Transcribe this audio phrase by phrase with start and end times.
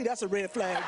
[0.00, 0.82] See, that's a red flag.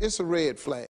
[0.00, 0.86] It's a red flag.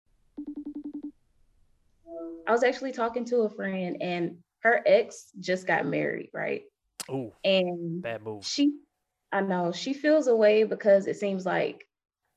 [2.47, 6.61] I was actually talking to a friend and her ex just got married, right?
[7.09, 8.45] Oh, And bad move.
[8.45, 8.71] she,
[9.33, 11.85] I know, she feels away because it seems like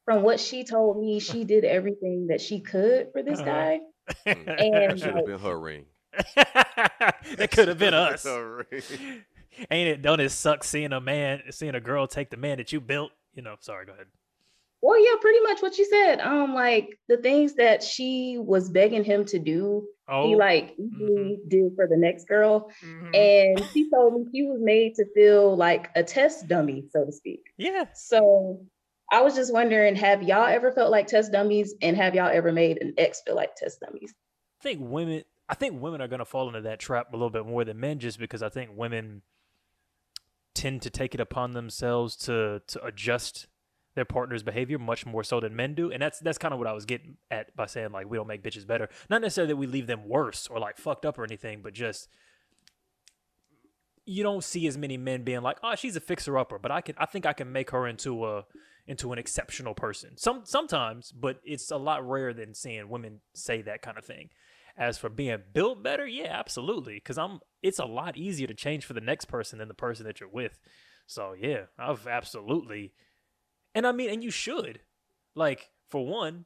[0.06, 3.46] from what she told me, she did everything that she could for this Uh-huh.
[3.46, 3.80] guy.
[4.26, 5.84] That And should have like, been her ring.
[6.36, 8.26] that could have been us.
[9.70, 10.02] Ain't it?
[10.02, 13.12] Don't it suck seeing a man, seeing a girl take the man that you built?
[13.34, 13.56] You know.
[13.60, 13.84] Sorry.
[13.86, 14.06] Go ahead.
[14.80, 16.20] well, yeah, pretty much what she said.
[16.20, 21.38] Um, like the things that she was begging him to do, Oh, he like easily
[21.48, 22.70] did for the next girl.
[22.84, 23.14] mhm.
[23.16, 27.12] And she told me she was made to feel like a test dummy, so to
[27.12, 27.42] speak.
[27.58, 27.84] yeah.
[27.94, 28.60] So
[29.12, 32.50] I was just wondering, have y'all ever felt like test dummies and have y'all ever
[32.52, 34.14] made an ex feel like test dummies?
[34.60, 37.44] I think women I think women are gonna fall into that trap a little bit
[37.44, 39.20] more than men just because I think women
[40.54, 43.48] tend to take it upon themselves to to adjust
[43.94, 45.92] their partner's behavior much more so than men do.
[45.92, 48.26] And that's that's kind of what I was getting at by saying like we don't
[48.26, 48.88] make bitches better.
[49.10, 52.08] Not necessarily that we leave them worse or like fucked up or anything, but just
[54.06, 56.80] you don't see as many men being like, "Oh, she's a fixer upper," but I
[56.80, 58.46] can I think I can make her into a
[58.86, 60.16] into an exceptional person.
[60.16, 64.30] Some sometimes, but it's a lot rarer than seeing women say that kind of thing.
[64.76, 66.98] As for being built better, yeah, absolutely.
[67.00, 70.06] Cause I'm it's a lot easier to change for the next person than the person
[70.06, 70.58] that you're with.
[71.06, 72.92] So yeah, I've absolutely
[73.74, 74.80] and I mean and you should.
[75.34, 76.44] Like, for one,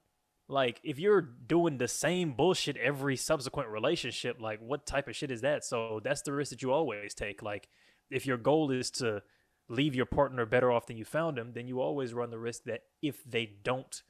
[0.48, 5.30] like if you're doing the same bullshit every subsequent relationship, like what type of shit
[5.30, 5.64] is that?
[5.64, 7.42] So that's the risk that you always take.
[7.42, 7.68] Like
[8.10, 9.22] if your goal is to
[9.68, 12.64] leave your partner better off than you found him, then you always run the risk
[12.64, 14.02] that if they don't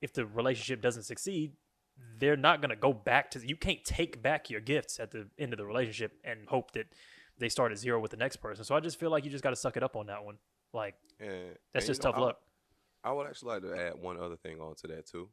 [0.00, 1.52] if the relationship doesn't succeed,
[2.18, 5.28] they're not going to go back to you can't take back your gifts at the
[5.38, 6.86] end of the relationship and hope that
[7.38, 8.64] they start at zero with the next person.
[8.64, 10.36] So I just feel like you just got to suck it up on that one.
[10.72, 12.38] Like And, that's and, just you know, tough I- luck.
[13.02, 15.30] I would actually like to add one other thing onto that too,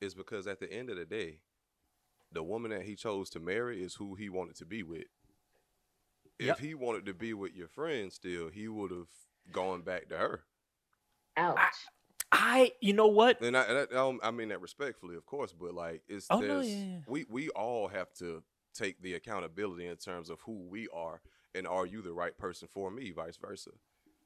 [0.00, 1.38] is because at the end of the day,
[2.32, 5.04] the woman that he chose to marry is who he wanted to be with.
[6.40, 6.56] Yep.
[6.56, 9.06] If he wanted to be with your friend still, he would have
[9.52, 10.40] gone back to her.
[11.36, 11.58] Ouch.
[11.58, 11.68] I
[12.80, 13.40] you know what?
[13.40, 16.26] And I, and I, I don't- I mean that respectfully, of course, but like it's
[16.30, 16.98] Oh, no, yeah, yeah.
[17.06, 18.42] we we all have to
[18.74, 21.20] take the accountability in terms of who we are
[21.54, 23.70] and are you the right person for me, vice versa.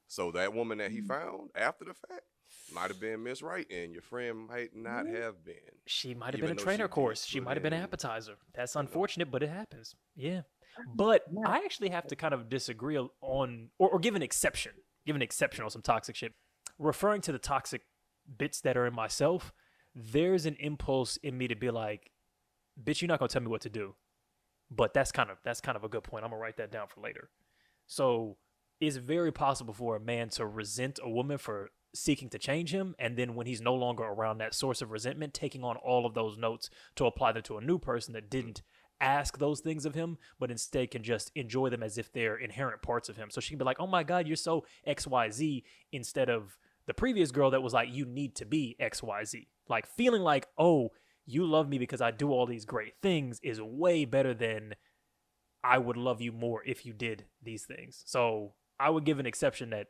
[0.07, 1.07] So that woman that he Mm.
[1.07, 2.21] found after the fact
[2.71, 5.55] might have been Miss Right, and your friend might not have been.
[5.87, 7.25] She might have been a though she trainer course.
[7.25, 8.35] She might have been an appetizer.
[8.53, 9.95] That's unfortunate, but it happens.
[10.15, 10.41] Yeah.
[10.93, 11.49] But Yeah.
[11.49, 14.73] I actually have to kind of disagree on, or, or give an exception,
[15.07, 16.33] give an exception on some toxic shit.
[16.77, 17.81] Referring to the toxic
[18.37, 19.53] bits that are in myself,
[19.93, 22.11] there's an impulse in me to be like,
[22.81, 23.95] bitch, you're not gonna tell me what to do.
[24.69, 26.23] But that's kind of that's kind of a good point.
[26.23, 27.29] I'm gonna write that down for later.
[27.87, 28.37] So
[28.81, 32.93] it's very possible for a man to resent a woman for seeking to change him
[32.99, 36.13] and then when he's no longer around that source of resentment taking on all of
[36.13, 38.61] those notes to apply them to a new person that didn't
[38.99, 42.81] ask those things of him but instead can just enjoy them as if they're inherent
[42.81, 46.29] parts of him so she can be like oh my god you're so xyz instead
[46.29, 50.47] of the previous girl that was like you need to be xyz like feeling like
[50.57, 50.89] oh
[51.25, 54.75] you love me because i do all these great things is way better than
[55.67, 58.03] I would love you more if you did these things.
[58.05, 59.87] So I would give an exception that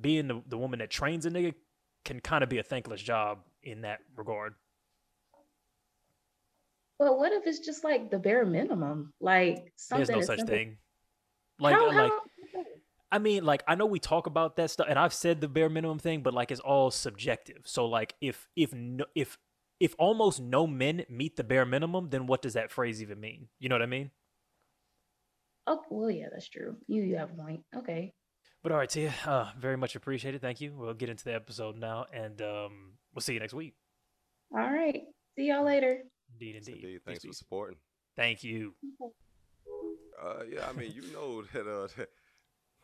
[0.00, 1.54] being the, the woman that trains a nigga
[2.04, 4.54] can kind of be a thankless job in that regard.
[6.98, 9.12] But what if it's just like the bare minimum?
[9.20, 10.78] Like something There's no such simple- thing.
[11.60, 12.22] Like, How- uh, like how-
[13.10, 15.68] I mean, like I know we talk about that stuff, and I've said the bare
[15.70, 17.62] minimum thing, but like it's all subjective.
[17.64, 19.38] So like if if no, if
[19.80, 23.48] if almost no men meet the bare minimum, then what does that phrase even mean?
[23.58, 24.10] You know what I mean?
[25.66, 26.76] Oh, well, yeah, that's true.
[26.86, 27.60] You you have a point.
[27.76, 28.12] Okay.
[28.62, 30.40] But all right, Tia, uh, very much appreciated.
[30.40, 30.74] Thank you.
[30.76, 33.74] We'll get into the episode now, and um, we'll see you next week.
[34.52, 35.02] All right.
[35.36, 36.02] See y'all later.
[36.32, 36.74] Indeed, indeed.
[36.74, 37.00] Indeed.
[37.06, 37.38] Thanks for Peace, peace.
[37.38, 37.76] supporting.
[38.16, 38.74] Thank you.
[40.20, 42.08] Uh, yeah, I mean, you know that, uh, that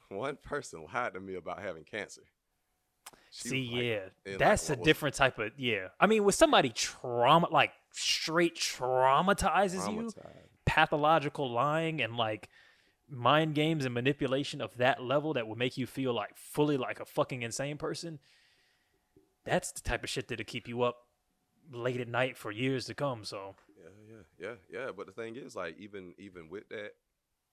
[0.08, 2.22] one person lied to me about having cancer.
[3.30, 5.88] She See, like- yeah, and, like, that's a different type of yeah.
[5.98, 10.10] I mean, with somebody trauma, like straight traumatizes you,
[10.64, 12.48] pathological lying and like
[13.08, 17.00] mind games and manipulation of that level that will make you feel like fully like
[17.00, 18.18] a fucking insane person.
[19.44, 20.96] That's the type of shit that'll keep you up
[21.70, 23.24] late at night for years to come.
[23.24, 24.90] So Yeah, yeah, yeah, yeah.
[24.96, 26.92] But the thing is, like, even even with that,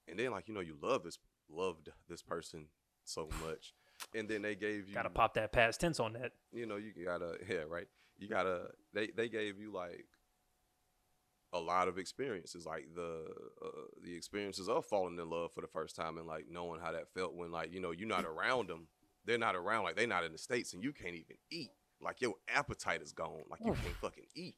[0.08, 1.18] and then like you know, you love this
[1.54, 2.68] loved this person
[3.04, 3.74] so much,
[4.16, 6.32] and then they gave you gotta pop that past tense on that.
[6.52, 7.88] you know, you gotta yeah, right.
[8.18, 10.06] You gotta they they gave you like
[11.54, 13.26] a lot of experiences, like the
[13.64, 13.70] uh,
[14.04, 17.14] the experiences of falling in love for the first time and like knowing how that
[17.14, 18.88] felt when like you know you're not around them,
[19.26, 21.72] they're not around, like they're not in the states, and you can't even eat.
[22.02, 24.56] Like your appetite is gone, like you can't fucking eat.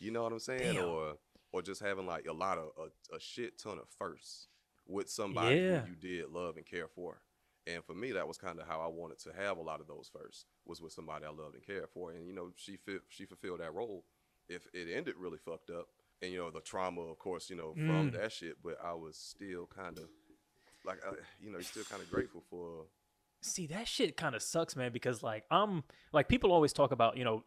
[0.00, 0.74] You know what I'm saying?
[0.74, 0.84] Damn.
[0.84, 1.14] Or
[1.52, 4.48] or just having like a lot of a, a shit ton of firsts
[4.88, 5.80] with somebody Yeah.
[5.82, 7.20] who you did love and care for.
[7.66, 9.86] And for me, that was kind of how I wanted to have a lot of
[9.86, 12.10] those first was with somebody I loved and cared for.
[12.12, 14.04] And you know, she fit, she fulfilled that role.
[14.48, 15.88] If it ended really fucked up,
[16.22, 18.12] and you know the trauma, of course, you know from Mm.
[18.20, 20.08] that shit, but I was still kind of
[20.84, 22.86] like, uh, you know, still kind of grateful for.
[23.42, 27.16] See, that shit kind of sucks, man, because like I'm like people always talk about,
[27.18, 27.44] you know,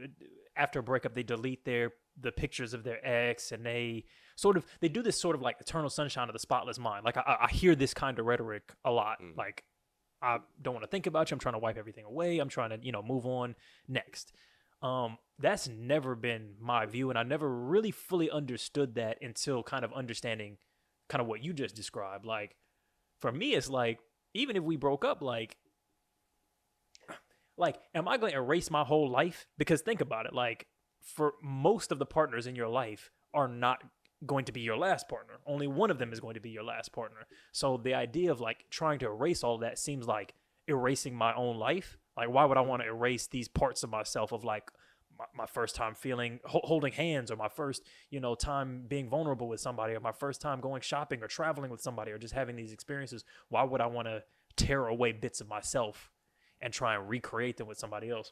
[0.56, 4.06] after a breakup they delete their the pictures of their ex and they
[4.36, 7.06] sort of they do this sort of like eternal sunshine of the spotless mind.
[7.06, 9.22] Like I, I- hear this kind of rhetoric a lot.
[9.22, 9.38] Mhm.
[9.38, 9.63] Like
[10.22, 11.36] I don't want to think about you.
[11.36, 12.38] I'm trying to wipe everything away.
[12.40, 13.56] I'm trying to, you know, move on
[13.88, 14.34] next.
[14.84, 19.84] Um, that's never been my view, and I never really fully understood that until kind
[19.86, 20.57] of understanding
[21.10, 22.25] kind of what you just described.
[22.25, 22.56] Like
[23.19, 24.00] for me, it's like
[24.34, 25.57] even if we broke up, like
[27.57, 30.66] like am i going to erase my whole life because think about it like
[31.01, 33.83] for most of the partners in your life are not
[34.25, 36.63] going to be your last partner only one of them is going to be your
[36.63, 37.18] last partner
[37.51, 40.36] so the idea of like trying to erase all that seems like
[40.68, 44.31] erasing my own life like why would i want to erase these parts of myself
[44.31, 44.69] of like
[45.18, 47.81] my, my first time feeling ho- holding hands or my first
[48.12, 51.71] you know time being vulnerable with somebody or my first time going shopping or traveling
[51.71, 54.21] with somebody or just having these experiences why would i want to
[54.56, 56.12] tear away bits of myself
[56.62, 58.31] and try and recreate them with somebody else.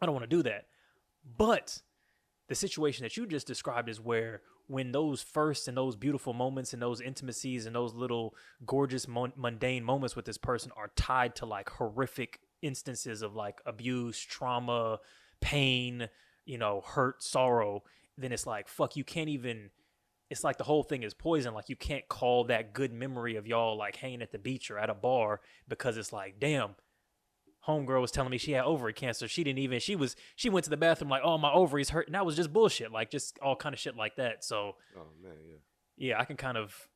[0.00, 0.66] I don't want to do that.
[1.38, 1.80] But
[2.48, 6.72] the situation that you just described is where when those first and those beautiful moments
[6.72, 8.34] and those intimacies and those little
[8.66, 13.60] gorgeous mon- mundane moments with this person are tied to like horrific instances of like
[13.66, 14.98] abuse, trauma,
[15.40, 16.08] pain,
[16.44, 17.82] you know, hurt, sorrow,
[18.18, 19.70] then it's like fuck you can't even
[20.28, 21.54] it's like the whole thing is poison.
[21.54, 24.78] Like you can't call that good memory of y'all like hanging at the beach or
[24.78, 26.74] at a bar because it's like damn
[27.66, 29.26] homegirl was telling me she had ovary cancer.
[29.28, 32.06] She didn't even she was she went to the bathroom like, oh my ovaries hurt,
[32.06, 32.92] and that was just bullshit.
[32.92, 34.44] Like just all kind of shit like that.
[34.44, 35.56] So Oh man, yeah.
[36.10, 36.88] yeah, I can kind of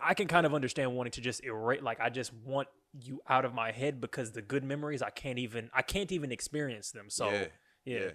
[0.00, 2.68] I can kind of understand wanting to just erase like I just want
[3.00, 6.30] you out of my head because the good memories I can't even I can't even
[6.32, 7.06] experience them.
[7.08, 7.46] So yeah,
[7.84, 8.10] yeah.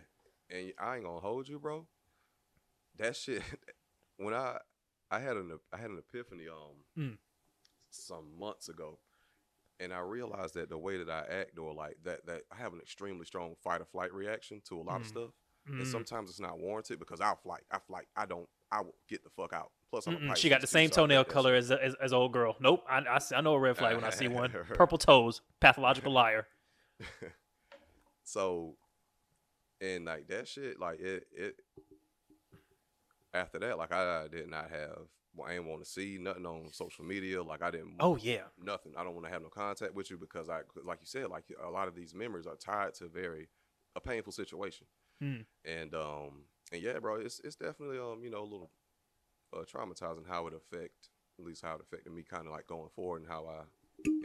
[0.49, 1.85] And I ain't gonna hold you, bro.
[2.97, 3.41] That shit.
[4.19, 4.57] When I
[5.11, 7.17] I had an I had an epiphany um Mm.
[7.91, 8.97] some months ago,
[9.79, 12.73] and I realized that the way that I act or like that that I have
[12.73, 15.09] an extremely strong fight or flight reaction to a lot of Mm.
[15.09, 15.29] stuff,
[15.69, 15.79] Mm.
[15.79, 17.63] and sometimes it's not warranted because I'll flight.
[17.71, 18.07] I flight.
[18.15, 18.47] I don't.
[18.71, 19.71] I will get the fuck out.
[19.89, 22.11] Plus, I'm a Pisces she got the same so toenail that color as, as as
[22.13, 22.55] old girl.
[22.59, 24.51] Nope, I, I, I know a red flag when I see one.
[24.73, 26.47] Purple toes, pathological liar.
[28.23, 28.75] so
[29.79, 31.55] and like that shit like it it
[33.33, 34.97] after that like i did not have
[35.45, 38.93] i didn't want to see nothing on social media like i didn't Oh yeah, nothing.
[38.97, 41.45] I don't want to have no contact with you because i like you said like
[41.63, 43.49] a lot of these memories are tied to very
[43.95, 44.87] a painful situation.
[45.23, 45.45] Mm.
[45.65, 48.69] and um and yeah bro it's it's definitely um you know a little
[49.53, 52.89] uh, traumatizing how it affect at least how it affected me kind of like going
[52.95, 53.63] forward and how i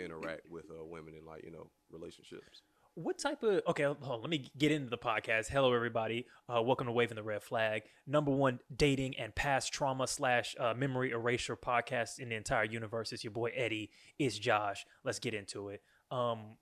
[0.02, 2.62] interact with uh, women in like you know relationships
[2.94, 3.84] What type of okay?
[3.86, 5.48] On, let me get into the podcast.
[5.48, 6.26] Hello, everybody.
[6.46, 10.74] Uh, welcome to Waving the Red Flag, number one dating and past trauma slash uh,
[10.74, 13.10] memory erasure podcast in the entire universe.
[13.10, 13.93] It's your boy Eddie.
[14.19, 14.84] It's Josh.
[15.05, 15.81] Let's get into it.
[16.10, 16.58] Um,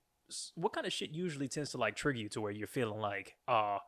[0.55, 3.35] what kind of shit usually tends to like trigger you to where you're feeling like,
[3.49, 3.79] uh,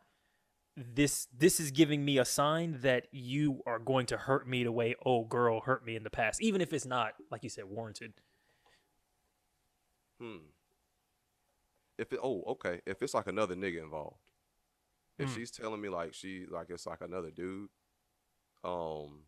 [0.76, 4.72] this this is giving me a sign that you are going to hurt me the
[4.74, 7.64] way old girl hurt me in the past, even if it's not like you said
[7.66, 8.16] warranted.
[10.20, 10.40] Hmm.
[12.04, 14.18] If it oh okay, if it's like another nigga involved,
[15.18, 15.36] if Hmm.
[15.36, 17.70] she's telling me like she like it's like another dude,
[18.64, 19.22] um,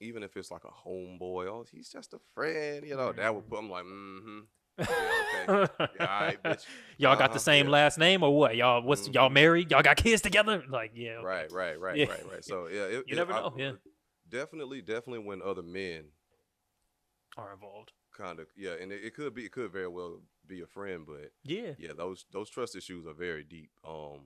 [0.00, 3.48] even if it's like a homeboy, oh he's just a friend, you know, that would
[3.48, 4.38] put I'm like, mm-hmm.
[4.78, 4.86] Yeah,
[5.44, 5.68] okay.
[5.98, 6.64] Yeah, right, bitch.
[6.98, 7.72] y'all got Uh-huh, the same yeah.
[7.72, 8.54] last name or what?
[8.56, 9.32] Y'all what's y'all Mhm.
[9.34, 9.70] married?
[9.72, 10.62] Y'all got kids together?
[10.68, 11.26] Like yeah, okay.
[11.26, 12.06] Right, right, right, Yeah.
[12.06, 12.44] right, right.
[12.44, 13.72] So yeah, it, You it- never I- know, yeah.
[14.28, 16.04] Definitely, definitely when other men
[17.36, 17.90] are involved.
[18.20, 21.04] Kind of yeah, and it, it could be it could very well be a friend,
[21.06, 21.72] but Yeah.
[21.78, 23.70] yeah, those those trust issues are very deep.
[23.86, 24.20] Um,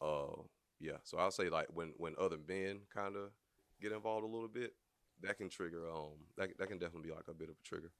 [0.00, 0.42] uh,
[0.78, 0.98] yeah.
[1.04, 3.30] So I'll say like when when other men kind of
[3.80, 4.72] get involved a little bit,
[5.22, 5.88] that can trigger.
[5.90, 7.90] Um, that that can definitely be like a bit of a trigger.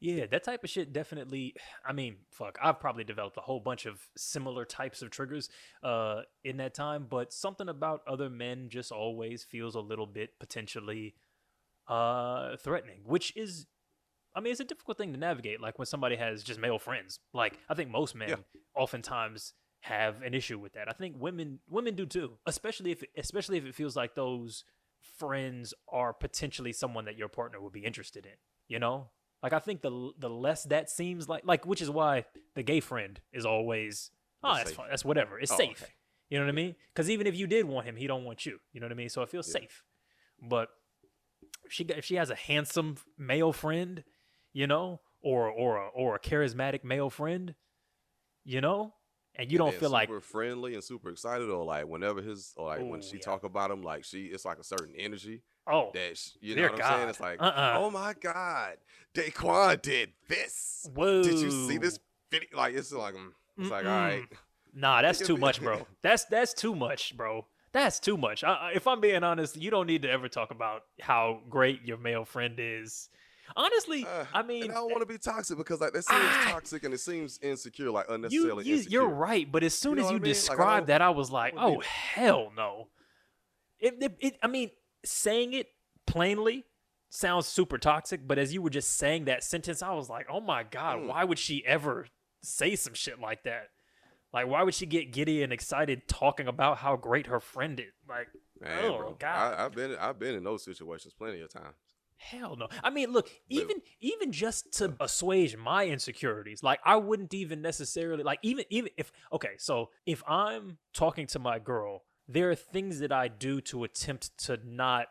[0.00, 1.54] Yeah, that type of shit definitely.
[1.86, 5.48] I mean, fuck, I've probably developed a whole bunch of similar types of triggers
[5.82, 10.38] uh, in that time, but something about other men just always feels a little bit
[10.38, 11.14] potentially
[11.88, 13.66] uh, threatening, which is,
[14.34, 15.60] I mean, it's a difficult thing to navigate.
[15.60, 17.18] Like when somebody has just male friends.
[17.32, 18.36] Like I think most men Yeah.
[18.76, 20.88] oftentimes have an issue with that.
[20.88, 24.64] I think women women do too, especially if especially if it feels like those
[25.18, 28.32] friends are potentially someone that your partner would be interested in.
[28.68, 29.10] You know,
[29.42, 32.24] like I think the the less that seems like like which is why
[32.54, 34.10] the gay friend is always
[34.42, 35.82] oh that's fine that's whatever it's Oh, safe.
[35.82, 35.92] okay.
[36.30, 36.74] You know what I mean?
[36.94, 38.58] Because even if you did want him, he don't want you.
[38.72, 39.10] You know what I mean?
[39.10, 39.60] So it feels Yeah.
[39.60, 39.84] safe.
[40.42, 40.70] But
[41.74, 44.04] she if she has a handsome male friend,
[44.52, 47.54] you know, or or a, or a charismatic male friend,
[48.44, 48.94] you know,
[49.34, 52.54] and you don't and feel like super friendly and super excited, or like whenever his
[52.56, 53.22] or like when she yeah.
[53.22, 56.62] talk about him, like she it's like a certain energy oh that sh- you know
[56.62, 57.08] what I'm saying.
[57.08, 57.74] It's like, Uh-uh.
[57.76, 58.76] oh my god,
[59.12, 60.88] Daquan did this.
[60.94, 61.98] whoa, Did you see this
[62.30, 62.50] video?
[62.56, 64.22] Like it's like mm, it's like all right.
[64.72, 65.84] Nah, that's too much, bro.
[66.02, 67.46] That's that's too much, bro.
[67.74, 68.42] That's too much.
[68.44, 71.82] I, I- if I'm being honest, you don't need to ever talk about how great
[71.84, 73.10] your male friend is.
[73.56, 76.18] Honestly, Uh, I mean, and I don't want to be toxic because like that seems
[76.22, 76.48] Ah.
[76.52, 79.00] toxic and it seems insecure, like unnecessarily you insecure.
[79.02, 80.22] you're right, but as soon know as you I mean?
[80.32, 82.88] Described don't- that, I was like, oh hell no.
[83.80, 84.70] It, it, it, I mean,
[85.04, 85.66] saying it
[86.06, 86.64] plainly
[87.10, 90.40] sounds super toxic, but as you were just saying that sentence, I was like, oh
[90.40, 91.06] my god, Mm.
[91.08, 92.06] why would she ever
[92.42, 93.68] say some shit like that?
[94.34, 97.94] Like, why would she get giddy and excited talking about how great her friend is?
[98.08, 98.26] Like,
[98.60, 99.54] Man, Oh, bro, God.
[99.54, 101.76] I, I've been I've been in those situations plenty of times.
[102.16, 102.68] Hell no.
[102.82, 108.24] I mean, look, even even just to assuage my insecurities, like I wouldn't even necessarily
[108.24, 112.98] like even even if okay, so if I'm talking to my girl, there are things
[113.00, 115.08] that I do to attempt to not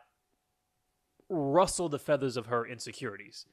[1.28, 3.46] rustle the feathers of her insecurities.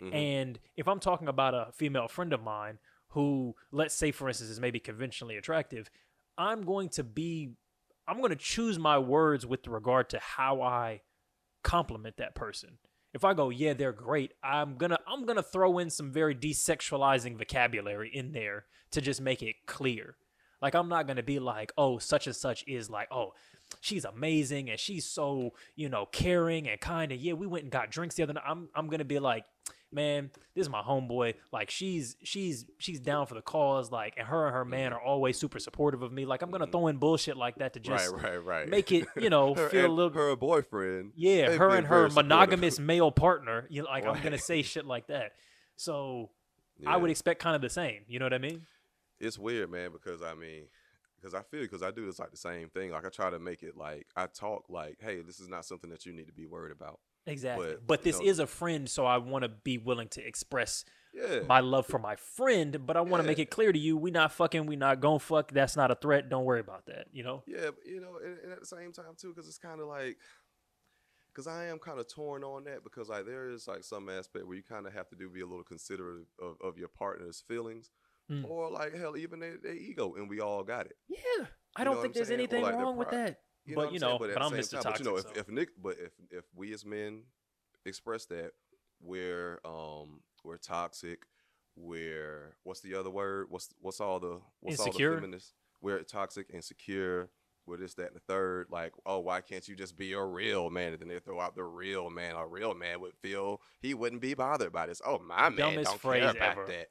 [0.00, 0.14] Mhm.
[0.14, 2.78] And if I'm talking about a female friend of mine
[3.16, 5.88] who, let's say, for instance, is maybe conventionally attractive,
[6.36, 7.54] I'm going to be,
[8.06, 11.00] I'm going to choose my words with regard to how I
[11.64, 12.76] compliment that person.
[13.14, 17.38] If I go, yeah, they're great, I'm gonna, I'm gonna throw in some very desexualizing
[17.38, 20.16] vocabulary in there to just make it clear.
[20.60, 23.32] Like I'm not gonna be like, oh, such and such is like, oh,
[23.80, 27.72] she's amazing and she's so, you know, caring and kind of yeah, we went and
[27.72, 28.44] got drinks the other night.
[28.46, 29.46] I'm I'm gonna be like,
[29.92, 31.34] man, this is my homeboy.
[31.52, 35.00] Like she's she's she's down for the cause, like, and her and her man are
[35.00, 36.24] always super supportive of me.
[36.26, 36.72] Like I'm gonna mm-hmm.
[36.72, 38.68] throw in bullshit like that to just right, right, right.
[38.68, 41.12] make it, you know, her, feel a little her boyfriend.
[41.16, 43.66] yeah, her and her monogamous male partner.
[43.70, 45.32] You know, like I'm gonna say shit like that.
[45.76, 46.30] So
[46.86, 48.02] I would expect kind of the same.
[48.08, 48.66] You know what I mean?
[49.20, 50.64] it's weird, man, because I mean,
[51.16, 52.90] because I feel because I do this like the same thing.
[52.90, 55.90] Like I try to make it like I talk like, hey, this is not something
[55.90, 57.00] that you need to be worried about.
[57.26, 57.68] Exactly.
[57.72, 60.84] But, But, this know- is a friend, so I want to be willing to express
[61.12, 62.86] Yeah, my love for my friend.
[62.86, 65.18] But I want to make it clear to you, we not fucking, we not gonna
[65.18, 65.50] fuck.
[65.50, 66.28] That's not a threat.
[66.28, 67.06] Don't worry about that.
[67.12, 67.42] You know?
[67.46, 69.86] yeah, but, you know, and, and at the same time too, because it's kind of
[69.88, 70.18] like,
[71.32, 74.46] because I am kind of torn on that because like there is like some aspect
[74.46, 77.42] where you kind of have to do be a little considerate of, of your partner's
[77.46, 77.90] feelings,
[78.30, 78.44] Mm.
[78.50, 80.96] or like hell, even their, their ego, and we all got it.
[81.08, 81.46] Yeah.
[81.76, 82.40] I You don't think there's saying?
[82.40, 83.38] Anything like, wrong with that.
[83.66, 84.80] You But, you know, but, but I'm Mr.
[84.80, 87.22] time, But you know, if, Toxic, if Nick, but if if we as men
[87.84, 88.52] express that
[89.00, 91.26] we're um we're toxic,
[91.74, 93.46] we're what's the other word?
[93.50, 95.16] What's what's all the what's all Insecure?
[95.16, 95.52] the feminists?
[95.80, 97.28] We're toxic, insecure.
[97.66, 98.68] We're this, that, and the third.
[98.70, 100.92] Like, oh, why can't you just be a real man?
[100.92, 102.36] And then they throw out the real man.
[102.36, 105.02] A real man would feel he wouldn't be bothered by this.
[105.04, 106.66] Oh, my man don't care about ever.
[106.66, 106.86] that.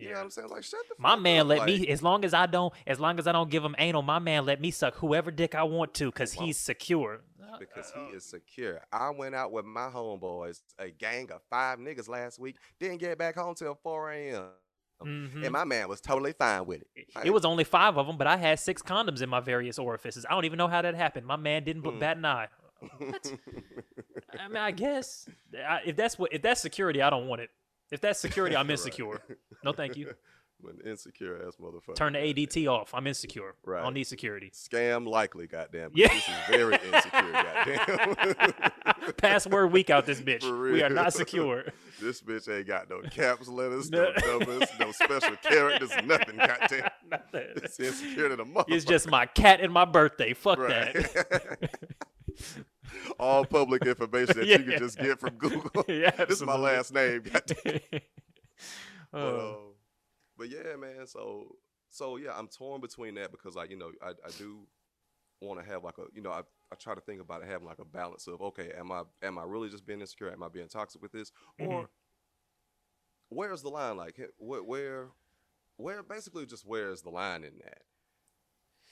[0.00, 0.16] You know Yeah.
[0.18, 0.48] what I'm saying?
[0.48, 0.98] Like, shut the fuck.
[1.00, 1.46] My man up.
[1.48, 3.74] let like, me as long as I don't as long as I don't give him
[3.78, 7.20] anal, my man let me suck whoever dick I want to because he's secure.
[7.58, 8.80] because he is secure.
[8.92, 12.56] I went out with my homeboys, a gang of five niggas last week.
[12.78, 14.44] Didn't get back home till 4 a.m.
[15.02, 15.42] mhm.
[15.44, 17.06] And my man was totally fine with it.
[17.24, 20.24] It was only five of them, but I had six condoms in my various orifices.
[20.28, 21.26] I don't even know how that happened.
[21.26, 21.98] My man didn't Mm.
[22.00, 22.48] bat an eye.
[24.38, 27.50] I mean, I guess I, if that's what if that's security, I don't want it.
[27.90, 28.72] If that's security, I'm Right.
[28.72, 29.20] insecure.
[29.64, 30.12] No, thank you.
[30.62, 31.94] I'm An insecure ass motherfucker.
[31.94, 32.92] Turn the ADT off.
[32.92, 33.54] I'm insecure.
[33.66, 33.82] I Right.
[33.82, 34.50] don't need security.
[34.54, 35.90] Scam likely, goddamn.
[35.94, 36.08] Yeah.
[36.08, 39.14] This is very insecure, goddamn.
[39.16, 40.42] Password weak out this bitch.
[40.70, 41.64] We are not secure.
[41.98, 44.38] This bitch ain't got no caps letters, no, No.
[44.38, 46.90] numbers, no special characters, nothing, goddamn.
[47.10, 47.46] Nothing.
[47.56, 48.64] It's insecure to the motherfucker.
[48.68, 50.34] It's just my cat and my birthday.
[50.34, 50.92] Fuck Right.
[50.92, 51.70] that.
[53.18, 55.84] All public information that you can just get from Google.
[55.88, 57.22] yeah, this is my last name.
[59.20, 59.56] But, Oh.
[59.70, 59.74] um,
[60.36, 61.06] but yeah, man.
[61.06, 61.56] So
[61.90, 64.66] so yeah, I'm torn between that because like you know I, I do
[65.40, 66.40] want to have like a you know I,
[66.72, 69.38] I try to think about it having like a balance of okay, am I am
[69.38, 70.30] I really just being insecure?
[70.32, 71.32] Am I being toxic with this?
[71.58, 71.88] Or Mhm.
[73.28, 73.96] where's the line?
[73.96, 75.08] Like where where
[75.76, 77.82] where basically just where is the line in that?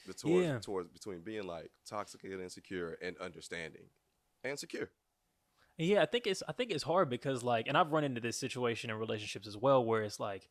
[0.08, 0.58] The towards Yeah.
[0.58, 3.90] towards between being like toxic and insecure and understanding
[4.42, 4.90] and secure.
[5.76, 8.38] Yeah, I think it's I think it's hard because like, and I've run into this
[8.38, 10.48] situation in relationships as well, where it's like,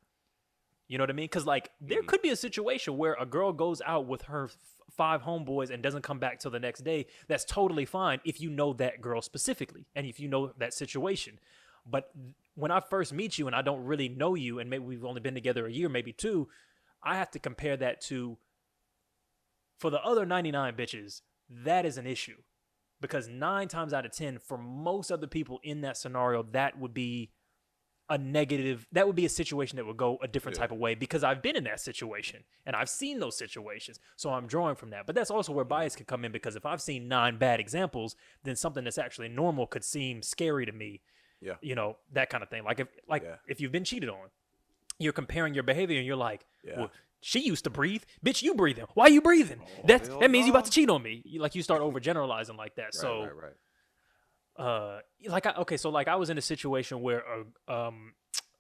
[0.89, 1.25] You know what I mean?
[1.25, 2.07] Because like there Mhm.
[2.07, 4.57] could be a situation where a girl goes out with her f-
[4.89, 7.07] five homeboys and doesn't come back till the next day.
[7.27, 11.39] That's totally fine if you know that girl specifically and if you know that situation.
[11.85, 12.13] But
[12.55, 15.19] when I first meet you and I don't really know you, and maybe we've only
[15.19, 16.47] been together a year, maybe two,
[17.03, 18.37] I have to compare that to
[19.77, 22.37] for the other 99 bitches, that is an issue.
[22.99, 26.93] Because nine times out of 10, for most other people in that scenario, that would
[26.93, 27.31] be
[28.09, 30.61] a negative, that would be a situation that would go a different Yeah.
[30.61, 33.99] type of way because I've been in that situation and I've seen those situations.
[34.15, 35.05] So I'm drawing from that.
[35.05, 38.15] But that's also where bias could come in because if I've seen nine bad examples,
[38.43, 41.01] then something that's actually normal could seem scary to me.
[41.41, 41.55] Yeah.
[41.61, 42.63] You know, that kind of thing.
[42.63, 43.35] Like if like Yeah.
[43.47, 44.29] if you've been cheated on,
[44.99, 46.77] you're comparing your behavior and you're like, Yeah.
[46.79, 46.91] well,
[47.27, 48.03] she used to breathe.
[48.25, 48.85] Bitch, you breathing.
[48.93, 49.59] Why are you breathing?
[49.83, 51.21] That's that means you about to cheat on me.
[51.25, 52.85] You, like you start overgeneralizing like that.
[52.85, 53.35] Right, so right,
[54.55, 54.65] right.
[54.65, 57.23] uh like I, okay so like i was in a situation where
[57.67, 58.13] a, um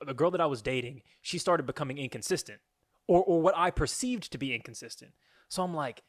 [0.05, 2.59] the girl that i was dating she started becoming inconsistent
[3.07, 5.11] or or what i perceived to be inconsistent
[5.49, 6.03] so i'm like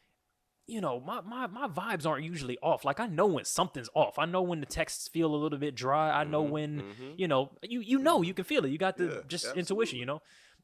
[0.66, 4.18] you know my, my my vibes aren't usually off like i know when something's off
[4.18, 7.12] i know when the texts feel a little bit dry i know Mhm, when mhm.
[7.16, 9.60] you know you you know you can feel it you got the Yeah, just absolutely.
[9.60, 10.20] intuition you know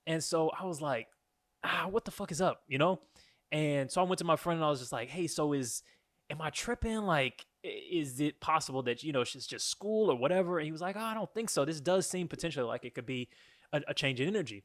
[0.06, 1.06] and so i was like
[1.64, 3.00] ah what the fuck is up you know?
[3.52, 5.82] And so i went to my friend and i was just like hey so is
[6.30, 6.98] am i tripping?
[6.98, 10.58] Like is it possible that you know it's just school or whatever?
[10.58, 11.64] And he was like oh, i don't think so.
[11.64, 13.28] This does seem potentially like it could be
[13.72, 14.64] a, a change in energy.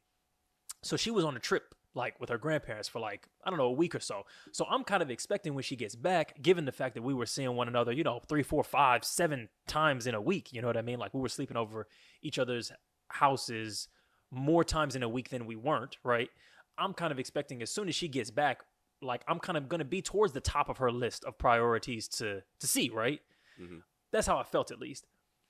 [0.82, 3.64] So she was on a trip like with her grandparents for like i don't know
[3.64, 4.22] a week or so.
[4.52, 7.26] So i'm kind of expecting when she gets back given the fact that we were
[7.26, 10.68] seeing one another you know three four five seven times in a week you know
[10.68, 10.98] what i mean?
[10.98, 11.86] Like we were sleeping over
[12.22, 12.72] each other's
[13.08, 13.88] houses
[14.30, 16.30] more times in a week than we weren't right
[16.78, 18.62] i'm kind of expecting as soon as she gets back
[19.02, 22.08] like i'm kind of going to be towards the top of her list of priorities
[22.08, 23.20] to to see right
[23.60, 23.82] Mhm.
[24.12, 25.06] that's how i felt at least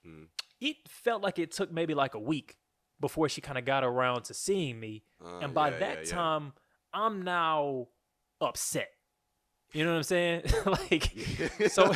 [0.06, 0.28] Mhm.
[0.60, 2.56] it felt like it took maybe like a week
[3.00, 6.04] before she kind of got around to seeing me Uh, and by yeah, that yeah,
[6.04, 6.10] yeah.
[6.12, 6.52] time
[6.92, 7.88] i'm now
[8.40, 8.90] upset
[9.72, 11.04] you know what i'm saying like
[11.70, 11.86] so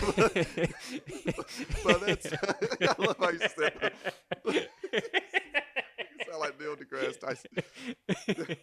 [1.84, 3.94] By that time- I love how you said that.
[6.18, 8.56] You sound like Neil deGrasse Tyson.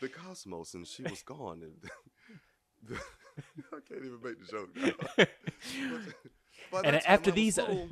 [0.00, 1.62] The cosmos, and she was gone.
[1.62, 1.90] And
[3.72, 4.76] I can't even make the joke.
[4.76, 5.24] now.
[6.72, 7.88] By and after these uh, so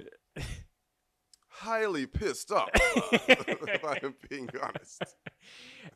[1.49, 5.03] highly pissed off, if I am being honest.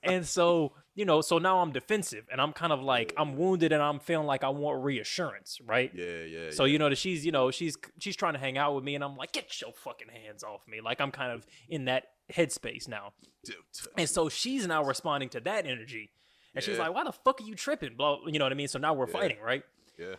[0.02, 3.72] and so you know so now i'm defensive and i'm kind of like i'm wounded
[3.72, 6.50] and i'm feeling like i want reassurance right Yeah, yeah.
[6.50, 6.72] so yeah.
[6.72, 9.02] you know that she's you know she's she's trying to hang out with me and
[9.04, 12.88] i'm like get your fucking hands off me like i'm kind of in that headspace
[12.88, 13.12] now.
[13.44, 13.56] Dude,
[13.96, 16.10] and so she's now responding to that energy.
[16.54, 17.96] And she's like why the fuck are you tripping?
[17.96, 18.68] Blah you know what i mean?
[18.68, 19.12] So now we're Yeah.
[19.12, 19.62] fighting right?
[19.98, 20.14] Yeah.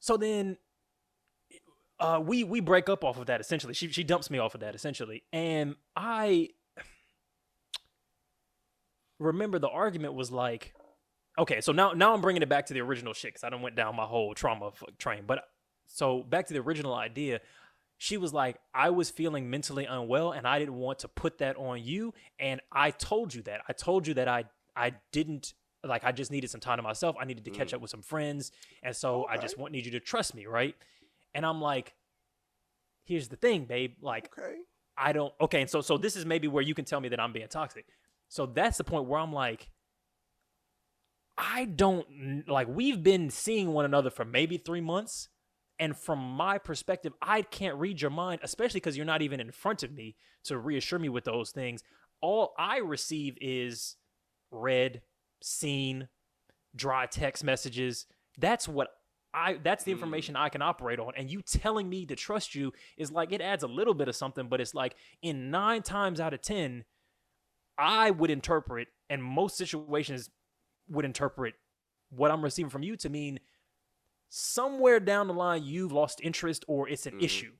[0.00, 0.56] so then
[2.00, 3.74] uh we we break up off of that essentially.
[3.74, 5.22] She she dumps me off of that essentially.
[5.32, 6.50] And i
[9.18, 10.74] remember the argument was like
[11.38, 13.62] okay so now now i'm bringing it back to the original shit because i don't
[13.62, 15.22] went down my whole trauma train.
[15.26, 15.44] But
[15.86, 17.40] so back to the original idea
[17.98, 21.56] she was like i was feeling mentally unwell and i didn't want to put that
[21.56, 24.44] on you and i told you that i told you that i
[24.76, 25.54] i didn't
[25.84, 27.74] like i just needed some time to myself i needed to catch Mm.
[27.74, 28.50] up with some friends
[28.82, 29.62] and so i just Okay.
[29.62, 30.74] want need you to trust me right
[31.34, 31.94] and i'm like
[33.04, 34.56] here's the thing babe like Okay.
[34.96, 37.18] I don't okay, and so so this is maybe where you can tell me that
[37.18, 37.84] I'm being toxic.
[38.28, 39.68] So that's the point where I'm like,
[41.36, 45.28] I don't like we've been seeing one another for maybe three months.
[45.84, 49.52] And from my perspective, I can't read your mind, especially because you're not even in
[49.52, 51.82] front of me to reassure me with those things.
[52.22, 53.96] All I receive is
[54.50, 55.02] read,
[55.42, 56.08] seen,
[56.74, 58.06] dry text messages.
[58.38, 58.88] That's what
[59.34, 59.96] I that's the Mm.
[59.96, 61.12] information I can operate on.
[61.16, 64.16] And you telling me to trust you is like it adds a little bit of
[64.16, 66.84] something, but it's like in nine times out of ten,
[67.76, 70.30] I would interpret, and most situations
[70.88, 71.56] would interpret
[72.10, 73.40] what I'm receiving from you to mean
[74.36, 77.22] somewhere down the line you've lost interest or it's an Mhm.
[77.22, 77.52] issue.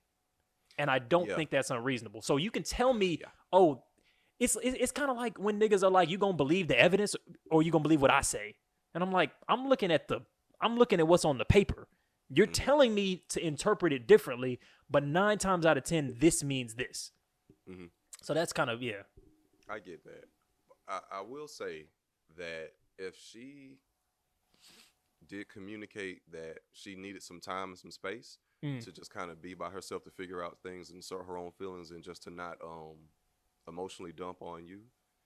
[0.77, 1.37] And I don't Yeah.
[1.37, 2.21] think that's unreasonable.
[2.23, 3.31] So you can tell me, Yeah.
[3.53, 3.85] oh,
[4.41, 7.15] it's it's, it's kind of like when niggas are like, you gonna believe the evidence
[7.51, 8.57] or you gonna believe what I say?
[8.93, 10.27] And I'm like, I'm looking at the
[10.61, 11.87] I'm looking at what's on the paper.
[12.29, 12.55] You're Mhm.
[12.55, 14.59] telling me to interpret it differently,
[14.91, 17.13] but nine times out of ten, this means this.
[17.69, 17.91] Mhm.
[18.23, 19.05] So that's kind of yeah.
[19.69, 20.25] I get that.
[20.89, 21.87] I, I will say
[22.37, 23.79] that if she
[25.29, 28.83] did communicate that she needed some time and some space Mm.
[28.83, 31.51] to just kind of be by herself to figure out things and sort her own
[31.51, 32.97] feelings and just to not um
[33.69, 34.81] emotionally dump on you.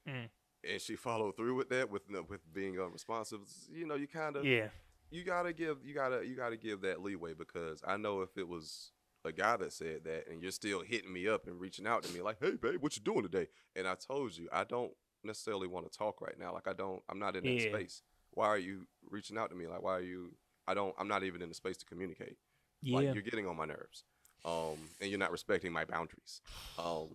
[0.08, 0.28] Mm.
[0.68, 3.40] And she followed through with that with with being unresponsive.
[3.70, 4.70] You know, you kind of Yeah.
[5.10, 8.48] you gotta give you gotta you gotta give that leeway because I know if it
[8.48, 8.90] was
[9.24, 12.12] a guy that said that and you're still hitting me up and reaching out to
[12.12, 13.46] me like, hey babe, what you doing today?
[13.76, 16.52] And I told you I don't necessarily want to talk right now.
[16.54, 17.02] Like I don't.
[17.08, 17.68] I'm not in that Yeah.
[17.70, 18.02] space.
[18.38, 19.66] Why are you reaching out to me?
[19.66, 20.30] Like why are you?
[20.68, 20.94] I don't.
[20.96, 22.36] I'm not even in the space to communicate.
[22.82, 22.96] Yeah.
[22.98, 24.04] Like you're getting on my nerves,
[24.44, 26.40] um, and you're not respecting my boundaries.
[26.78, 27.08] Um,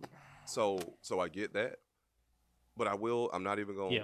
[0.44, 1.76] so so I get that,
[2.76, 3.30] but I will.
[3.32, 3.94] I'm not even going.
[3.94, 4.02] Yeah.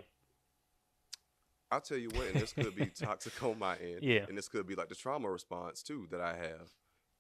[1.71, 3.99] I'll tell you what, and this could be toxic on my end.
[4.01, 4.25] Yeah.
[4.27, 6.71] And this could be like the trauma response too that I have,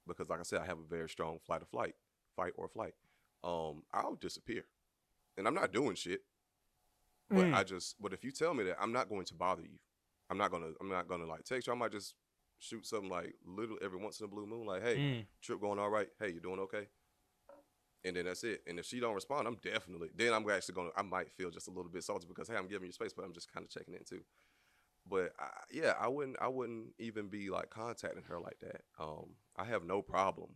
[0.08, 1.94] because like I said, I have a very strong flight or flight,
[2.36, 2.94] fight or flight.
[3.44, 4.64] Um, I'll disappear,
[5.36, 6.22] and I'm not doing shit.
[7.28, 7.54] But Mm.
[7.54, 9.78] I just, but if you tell me that, I'm not going to bother you.
[10.31, 11.73] I'm not gonna, I'm not gonna like text you.
[11.73, 12.14] I might just
[12.59, 15.27] shoot something like little every once in a blue moon, like, hey, Mm.
[15.43, 16.09] trip going all right?
[16.19, 16.88] Hey, you doing okay?
[18.05, 18.62] And then that's it.
[18.66, 21.69] And if she don't respond, I'm definitely then I'm actually gonna I might feel just
[21.69, 23.71] a little bit salty because hey, I'm giving you space, but I'm just kind of
[23.71, 24.23] checking in too.
[25.09, 28.83] But I, yeah, I wouldn't I wouldn't even be like contacting her like that.
[28.99, 30.51] Um, I have no problem,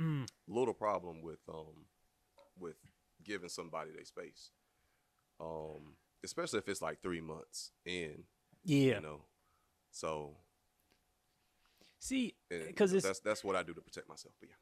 [0.00, 0.26] Mm.
[0.48, 1.86] little problem with um
[2.58, 2.76] with
[3.22, 4.50] giving somebody their space.
[5.38, 8.24] Um, especially if it's like three months in,
[8.64, 8.96] Yeah.
[8.96, 9.20] you know.
[9.90, 10.36] So
[11.98, 14.34] See, eh, because it's that's that's what I do to protect myself.
[14.40, 14.54] But yeah.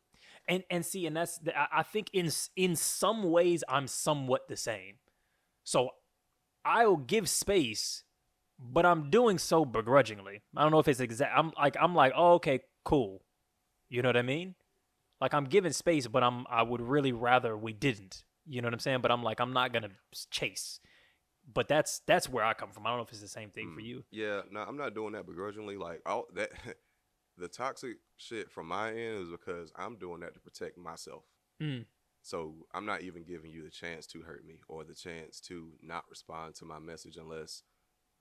[0.54, 4.48] and and see and that's the, I- i think in in some ways i'm somewhat
[4.48, 4.96] the same
[5.64, 5.90] so
[6.64, 8.02] i'll give space
[8.58, 12.12] but i'm doing so begrudgingly i don't know if it's exact i'm like i'm like
[12.16, 13.22] oh, okay cool
[13.88, 14.54] you know what i mean
[15.20, 18.74] like i'm giving space but i'm i would really rather we didn't you know what
[18.74, 19.90] i'm saying but i'm like i'm not gonna
[20.30, 20.80] chase
[21.52, 23.72] but that's that's where i come from i don't know if it's the same thing
[23.74, 23.84] for Mm.
[23.86, 25.76] you Yeah, no, I'm not doing that begrudgingly.
[25.76, 26.50] Like all that,
[27.36, 31.24] the toxic shit from my end is because I'm doing that to protect myself.
[31.62, 31.84] Mm.
[32.22, 35.72] So I'm not even giving you the chance to hurt me or the chance to
[35.82, 37.62] not respond to my message unless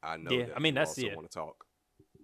[0.04, 1.16] I know Yeah, that I mean, you that's- also yeah.
[1.16, 1.66] want to talk.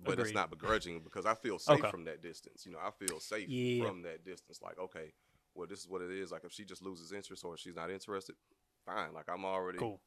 [0.04, 0.26] But Agreed.
[0.28, 1.90] it's not begrudging because I feel safe Okay.
[1.90, 2.66] from that distance.
[2.66, 3.86] You know, I feel safe Yeah.
[3.88, 4.62] from that distance.
[4.62, 5.14] Like, okay,
[5.56, 6.32] well, this is what it is.
[6.32, 8.36] Like, if she just loses interest or she's not interested,
[8.86, 9.14] fine.
[9.14, 10.00] Like, I'm already cool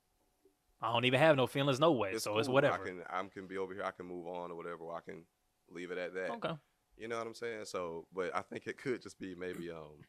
[0.83, 3.47] i don't even have no feelings no way so it's whatever I can I can
[3.47, 3.85] be over here.
[3.85, 4.85] I can move on or whatever.
[4.85, 5.25] Or I can
[5.71, 6.31] leave it at that.
[6.33, 6.55] okay
[6.97, 7.65] You know what I'm saying?
[7.65, 10.05] So, but I think it could just be maybe um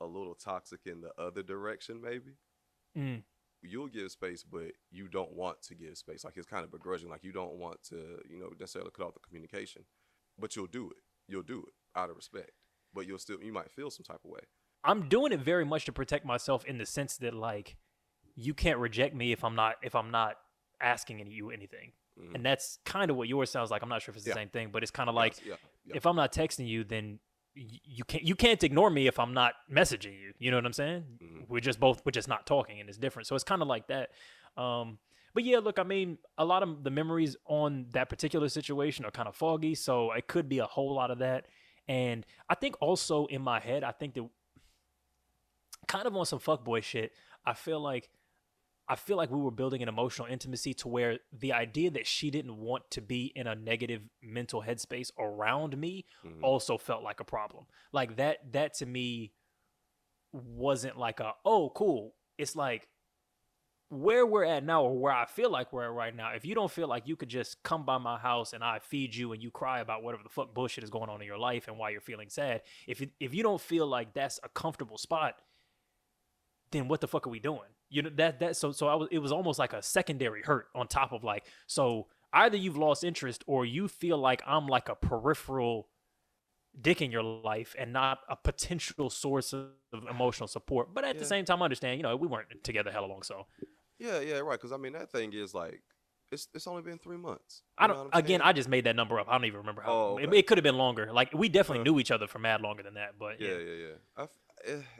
[0.00, 2.00] a little toxic in the other direction.
[2.02, 2.32] Maybe
[2.96, 3.22] Mm.
[3.62, 6.24] you'll give space, but you don't want to give space.
[6.24, 7.08] Like it's kind of begrudging.
[7.08, 9.82] Like you don't want to, you know, necessarily cut off the communication,
[10.38, 10.98] but you'll do it.
[11.26, 12.52] You'll do it out of respect.
[12.92, 14.40] But you'll still you might feel some type of way.
[14.84, 17.76] I'm doing it very much to protect myself in the sense that like
[18.34, 20.36] you can't reject me if I'm not if I'm not
[20.80, 21.92] asking any, you anything.
[22.18, 22.34] Mhm.
[22.36, 23.82] And that's kind of what yours sounds like.
[23.82, 24.34] I'm not sure if it's the Yeah.
[24.34, 25.96] same thing, but it's kind of like yeah, yeah.
[25.96, 27.18] if I'm not texting you, then
[27.56, 30.32] y- you can't you can't ignore me if I'm not messaging you.
[30.38, 31.04] You know what I'm saying?
[31.22, 31.48] Mhm.
[31.48, 33.26] We're just both we're just not talking, and it's different.
[33.26, 34.10] So it's kind of like that.
[34.56, 34.98] Um,
[35.32, 39.10] but yeah, look, I mean, a lot of the memories on that particular situation are
[39.10, 41.46] kind of foggy, so it could be a whole lot of that.
[41.88, 44.28] And I think also in my head, I think that
[45.88, 47.12] kind of on some fuckboy shit,
[47.44, 48.08] I feel like
[48.86, 52.30] I feel like we were building an emotional intimacy to where the idea that she
[52.30, 56.42] didn't want to be in a negative mental headspace around me Mhm.
[56.42, 57.66] also felt like a problem.
[57.92, 59.32] Like that that to me
[60.32, 62.14] wasn't like a oh cool.
[62.38, 62.88] It's like
[63.88, 66.30] where we're at now or where I feel like we're at right now.
[66.32, 69.14] If you don't feel like you could just come by my house and I feed
[69.14, 71.68] you and you cry about whatever the fuck bullshit is going on in your life
[71.68, 74.98] and why you're feeling sad, if you, if you don't feel like that's a comfortable
[74.98, 75.36] spot,
[76.72, 77.70] then what the fuck are we doing?
[77.90, 80.66] You know that that so so I was it was almost like a secondary hurt
[80.74, 84.88] on top of like so either you've lost interest or you feel like I'm like
[84.88, 85.88] a peripheral
[86.80, 89.68] dick in your life and not a potential source of
[90.10, 90.92] emotional support.
[90.92, 93.46] But at the same time, I understand, you know, we weren't together hella long, so
[93.98, 94.58] Yeah, yeah, right.
[94.58, 95.82] Because I mean, that thing is like,
[96.32, 97.62] it's it's only been three months.
[97.78, 98.08] I don't.
[98.12, 98.40] Again, saying?
[98.42, 99.28] I just made that number up.
[99.28, 99.92] I don't even remember how.
[99.92, 100.38] Oh, it- okay.
[100.38, 101.12] It, could have been longer.
[101.12, 103.18] Like we definitely Uh, knew each other for mad longer than that.
[103.20, 103.94] But yeah, yeah, yeah, yeah.
[104.16, 104.26] I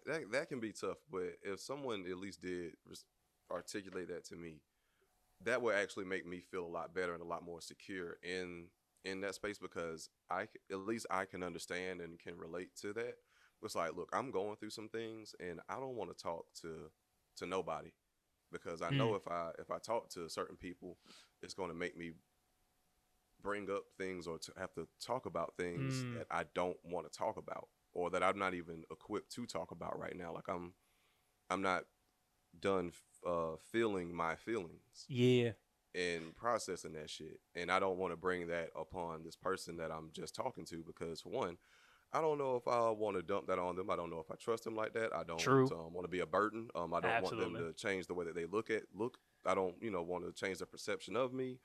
[0.07, 2.74] that that can be tough, but if someone at least did
[3.50, 4.61] articulate that to me,
[5.44, 8.66] that would actually make me feel a lot better and a lot more secure in
[9.05, 13.14] in that space because I at least I can understand and can relate to that.
[13.62, 16.90] It's like, look, I'm going through some things, and I don't want to talk to
[17.37, 17.90] to nobody
[18.53, 20.98] because I know if I if I talk to certain people,
[21.42, 22.12] it's going to make me
[23.42, 26.18] bring up things or to have to talk about things Mm.
[26.18, 29.70] that I don't want to talk about or that I'm not even equipped to talk
[29.70, 30.33] about right now.
[30.35, 30.74] Like I'm
[31.50, 31.85] I'm not
[32.59, 32.92] done
[33.26, 35.52] uh, feeling my feelings yeah,
[35.94, 37.40] and processing that shit.
[37.54, 40.85] And I don't want to bring that upon this person that I'm just talking to
[40.87, 41.57] because for one,
[42.12, 43.90] I don't know if I want to dump that on them.
[43.90, 45.14] I don't know if I trust them like that.
[45.14, 45.40] I don't
[45.72, 46.68] um, want to be a burden.
[46.74, 49.18] Um, I don't want them to change the way that they look at look.
[49.44, 51.59] I don't, you know, want to change their perception of me.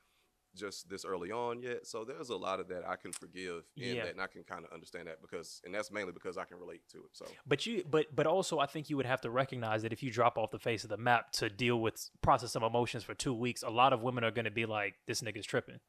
[0.55, 1.85] Just this early on yet.
[1.85, 4.05] So there's a lot of that I can forgive in Yeah.
[4.05, 6.57] that, and I can kind of understand that because, and that's mainly because I can
[6.59, 7.09] relate to it.
[7.13, 10.01] So But you, but but also, I think you would have to recognize that if
[10.03, 13.13] you drop off the face of the map to deal with process some emotions for
[13.13, 15.79] two weeks, a lot of women are going to be like, "This nigga's tripping."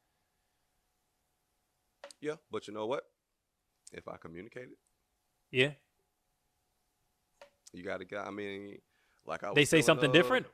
[2.19, 3.03] yeah, but you know what?
[3.91, 4.77] If I communicate it,
[5.51, 5.71] Yeah,
[7.73, 8.19] you got to get.
[8.19, 8.79] I mean,
[9.25, 10.45] like I they say something uh, different.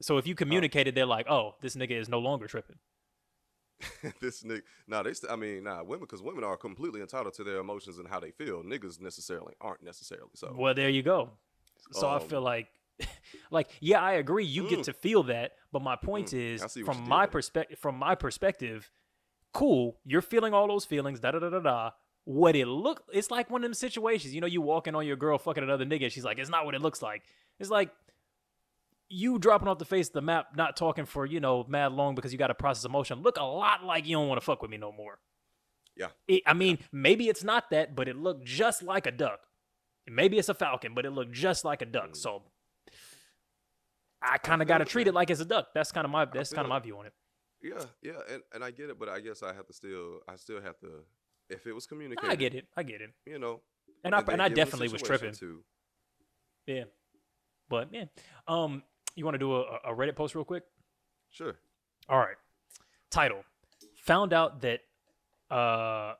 [0.00, 2.78] So if you communicated, they're like, "Oh, this nigga is no longer tripping."
[4.20, 5.12] this nigga, nah, they.
[5.14, 8.20] St- I mean, nah, women, because women are completely entitled to their emotions and how
[8.20, 8.62] they feel.
[8.62, 10.30] Niggas necessarily aren't necessarily.
[10.34, 11.30] So Well, there you go.
[11.92, 12.68] So I feel Um, like,
[13.50, 14.44] like, yeah, I agree.
[14.44, 14.84] You get Mm.
[14.84, 18.90] to feel that, but my point Mm, is, from my perspective, from my perspective,
[19.52, 19.98] cool.
[20.04, 21.20] You're feeling all those feelings.
[21.20, 21.90] Da da da da da.
[22.24, 23.02] What it look?
[23.12, 24.34] It's like one of them situations.
[24.34, 26.04] You know, you walking on your girl fucking another nigga.
[26.04, 27.22] And she's like, it's not what it looks like.
[27.58, 27.90] It's like
[29.12, 32.14] you dropping off the face of the map, not talking for you know mad long
[32.14, 33.22] because you got to process emotion.
[33.22, 35.18] Look a lot like you don't want to fuck with me no more.
[35.96, 36.08] Yeah.
[36.26, 39.40] It, I mean, maybe it's not that, but it looked just like a duck.
[40.08, 42.12] Maybe it's a falcon, but it looked just like a duck.
[42.12, 42.16] Mm.
[42.16, 42.42] So
[44.22, 45.68] I kind of got to treat it like it's a duck.
[45.74, 47.12] That's kind of my that's kind of my view on it.
[47.62, 50.36] yeah, yeah, and, and I get it, but I guess I have to still, I
[50.36, 51.04] still have to.
[51.50, 52.66] If it was communicated, I get it.
[52.76, 53.10] I get it.
[53.26, 53.60] You know,
[54.04, 55.34] And I and I definitely was tripping.
[55.34, 55.62] Too,
[56.66, 56.84] Yeah.
[57.68, 58.04] But yeah.
[58.48, 58.82] Um
[59.14, 60.64] you want to do a, a Reddit post real quick?
[61.30, 61.56] sure.
[62.08, 62.36] All right.
[63.10, 63.44] Title.
[64.04, 64.80] Found out that
[65.50, 66.14] uh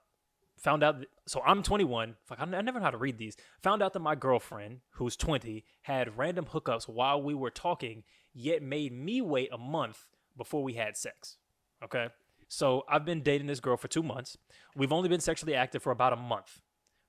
[0.59, 2.14] found out that, so I'm 21.
[2.24, 3.37] Fuck, I, never know how to read these.
[3.62, 8.62] Found out that my girlfriend, who's 20, had random hookups while we were talking, yet
[8.62, 11.38] made me wait a month before we had sex.
[11.83, 12.09] Okay?
[12.46, 14.38] So I've been dating this girl for 2 months.
[14.76, 16.61] We've only been sexually active for about a month.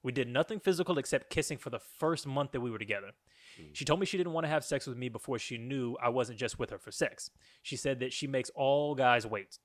[0.04, 3.12] We did nothing physical except kissing for the first month that we were together.
[3.74, 6.10] She told me she didn't want to have sex with me before she knew I
[6.10, 7.30] wasn't just with her for sex.
[7.62, 9.60] She said that she makes all guys wait.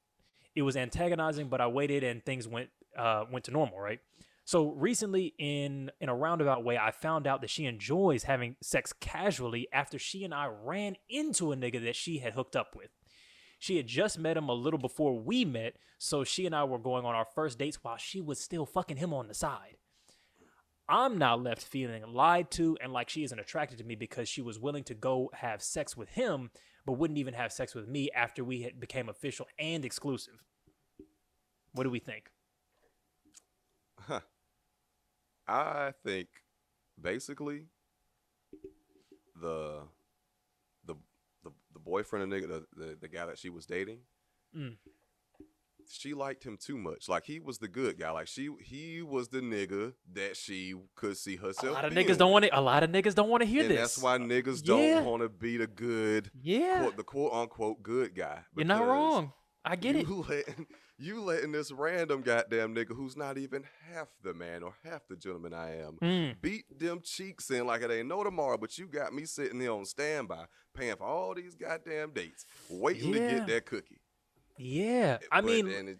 [0.55, 4.01] It was antagonizing, but I waited and things went uh, went to normal, right?
[4.45, 8.93] So recently, in in a roundabout way, I found out that she enjoys having sex
[8.93, 12.91] casually after she and I ran into a nigga that she had hooked up with.
[13.59, 16.79] She had just met him a little before we met, so she and I were
[16.79, 19.77] going on our first dates while she was still fucking him on the side.
[20.89, 24.41] I'm now left feeling lied to and like she isn't attracted to me because she
[24.43, 26.51] was willing to go have sex with him,
[26.87, 30.43] but wouldn't even have sex with me after we had became official and exclusive.
[31.73, 32.31] What do we think?
[34.01, 34.21] Huh.
[35.47, 36.29] I think
[37.01, 37.67] basically
[39.41, 39.83] the
[40.87, 40.95] the
[41.45, 44.01] the, the boyfriend, of nigga, the, the the guy that she was dating,
[44.57, 44.77] Mm.
[45.89, 47.09] She liked him too much.
[47.09, 48.11] Like he was the good guy.
[48.11, 51.71] Like she he was the nigga that she could see herself.
[51.73, 52.59] A lot of niggas don't want to.
[52.59, 53.79] A lot of niggas don't want to hear and this.
[53.79, 55.01] that's why niggas Yeah.
[55.01, 58.41] don't want to be the good, Yeah, quote, the quote unquote good guy.
[58.55, 59.33] you're not wrong.
[59.65, 60.07] I get it.
[60.09, 60.67] you Letting,
[60.99, 65.17] you letting this random goddamn nigga who's not even half the man or half the
[65.17, 66.41] gentleman I am Mm.
[66.41, 69.73] beat them cheeks in like it ain't no tomorrow, but you got me sitting there
[69.73, 74.01] on standby, paying for all these goddamn dates, waiting to get that cookie.
[74.59, 75.99] Yeah, eh, I But mean, it-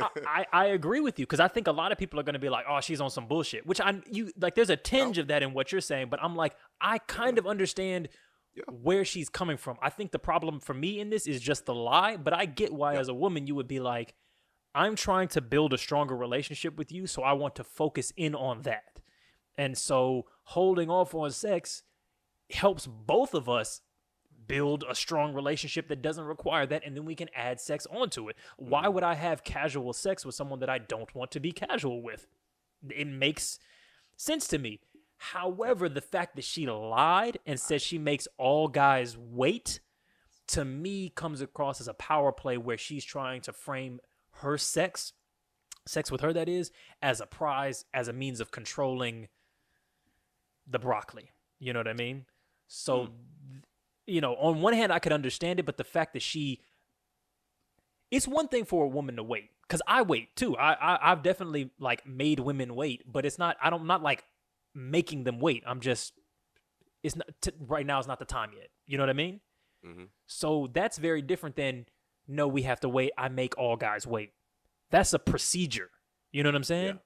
[0.00, 2.34] I, I I agree with you because I think a lot of people are going
[2.34, 4.54] to be like, "Oh, she's on some bullshit," which I you like.
[4.56, 7.46] There's a tinge of that in what you're saying, but I'm like, I kind of
[7.46, 8.08] understand
[8.54, 8.64] Yeah.
[8.70, 9.76] where she's coming from.
[9.80, 12.72] I think the problem for me in this is just the lie, but I get
[12.72, 13.00] why, Yeah.
[13.00, 14.14] as a woman, you would be like,
[14.74, 18.34] "I'm trying to build a stronger relationship with you, so I want to focus in
[18.34, 19.00] on that,"
[19.56, 21.84] and so holding off on sex
[22.50, 23.82] helps both of us
[24.48, 28.28] build a strong relationship that doesn't require that and then we can add sex onto
[28.28, 28.36] it.
[28.56, 28.94] Why mm.
[28.94, 32.26] would i have casual sex with someone that i don't want to be casual with?
[32.90, 33.58] It makes
[34.16, 34.80] sense to me.
[35.18, 39.80] However the fact that she lied and said she makes all guys wait
[40.48, 44.00] to me comes across as a power play where she's trying to frame
[44.40, 45.12] her sex
[45.86, 46.70] sex with her that is
[47.02, 49.28] as a prize as a means of controlling
[50.66, 51.30] the broccoli.
[51.58, 52.26] You know what i mean?
[52.66, 53.10] So th-
[54.08, 56.60] you know on one hand i could understand it but the fact that she
[58.10, 60.56] it's one thing for a woman to wait because i wait too.
[60.56, 64.02] I, I i've definitely like made women wait but it's not i don't I'm not
[64.02, 64.24] like
[64.74, 65.62] making them wait.
[65.66, 66.12] I'm just
[67.02, 68.68] it's not t- right now is not the time yet.
[68.86, 69.40] You know what i mean?
[69.86, 70.08] Mhm.
[70.26, 71.86] so that's very different than
[72.26, 73.12] no we have to wait.
[73.16, 74.32] I make all guys wait.
[74.90, 75.90] That's a procedure.
[76.32, 76.86] You know what i'm saying?
[76.86, 77.00] Yeah.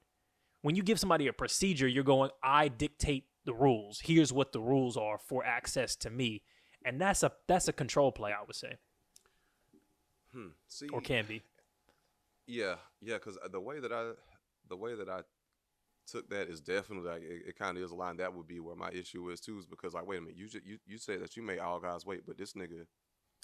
[0.61, 3.99] when you give somebody a procedure you're going i dictate the rules.
[4.03, 6.43] Here's what the rules are for access to me
[6.85, 8.75] and that's a that's a control play i would say
[10.33, 11.41] hmm, see, or can be
[12.45, 14.11] yeah, yeah, because the way that I,
[14.67, 15.21] the way that I
[16.05, 18.17] took that is definitely like it, it kind of is a line.
[18.17, 20.49] That would be where my issue is too, is because like, wait a minute, you
[20.49, 22.85] ju- you you say that you made all guys wait, but this nigga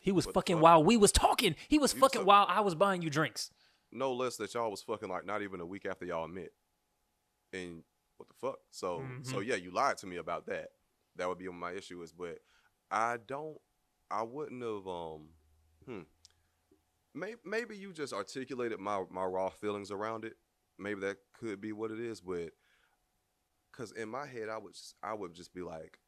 [0.01, 0.63] He was fucking fuck?
[0.63, 1.55] while we was talking.
[1.69, 3.51] He was You fucking suck- while I was buying you drinks.
[3.89, 6.49] no less that y'all was fucking like not even a week after y'all met.
[7.53, 7.83] And
[8.17, 8.59] what the fuck?
[8.71, 9.45] So so Mhm.
[9.45, 10.71] yeah, you lied to me about that.
[11.15, 12.39] That would be my issue is, but
[12.91, 13.57] I don't
[14.11, 15.29] I wouldn't have um
[15.85, 16.01] hmm.
[17.13, 20.33] Maybe maybe you just articulated my my raw feelings around it.
[20.77, 22.51] Maybe that could be what it is, but
[23.71, 25.99] cuz in my head I would just, I would just be like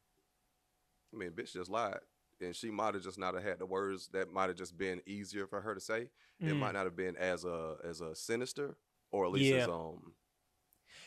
[1.12, 2.00] I mean, bitch just lied.
[2.40, 5.00] And she might have just not have had the words that might have just been
[5.06, 6.58] easier for her to say it Mm.
[6.58, 8.76] might not have been as a as a sinister
[9.12, 9.62] or at least Yeah.
[9.62, 10.14] as um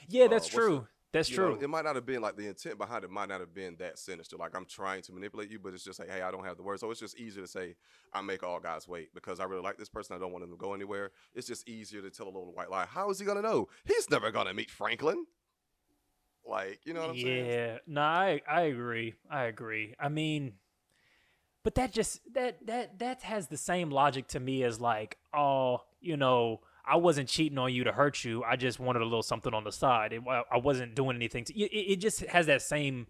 [0.07, 0.87] Yeah, uh, that's what's true.
[1.15, 1.55] That's you true.
[1.55, 3.75] know, it might not have been like the intent behind it might not have been
[3.79, 6.43] that sinister like i'm trying to manipulate you but it's just like hey i don't
[6.45, 6.81] have the words.
[6.81, 7.75] So it's just easier to say
[8.13, 10.15] i make all guys wait because i really like this person.
[10.15, 11.11] I don't want him to go anywhere.
[11.33, 12.85] It's just easier to tell a little white lie.
[12.85, 13.69] How is he gonna know?
[13.85, 15.25] He's never gonna meet franklin.
[16.47, 17.45] Like you know what i'm saying?
[17.47, 19.15] Yeah, no, I I agree.
[19.29, 19.95] I agree.
[19.99, 20.53] I mean,
[21.63, 25.81] but that just that that that has the same logic to me as like, oh,
[25.99, 28.43] you know, I wasn't cheating on you to hurt you.
[28.43, 30.13] I just wanted a little something on the side.
[30.13, 31.59] It, I wasn't doing anything to.
[31.59, 33.07] It, it just has that same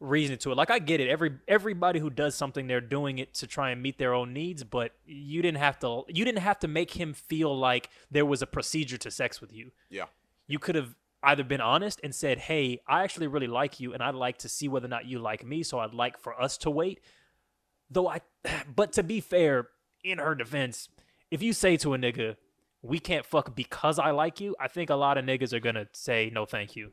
[0.00, 0.56] reason to it.
[0.56, 1.08] Like I get it.
[1.08, 4.64] Every everybody who does something, they're doing it to try and meet their own needs.
[4.64, 6.02] But you didn't have to.
[6.08, 9.52] You didn't have to make him feel like there was a procedure to sex with
[9.52, 10.06] you yeah
[10.46, 14.02] you could have either been honest and said, "Hey, I actually really like you, and
[14.02, 15.62] I'd like to see whether or not you like me.
[15.62, 17.00] So I'd like for us to wait."
[17.90, 18.20] Though I,
[18.74, 19.68] but to be fair,
[20.02, 20.88] in her defense,
[21.30, 22.36] if you say to a nigga,
[22.84, 25.88] "We can't fuck because I like you," I think a lot of niggas are gonna
[25.92, 26.92] say, "No, thank you."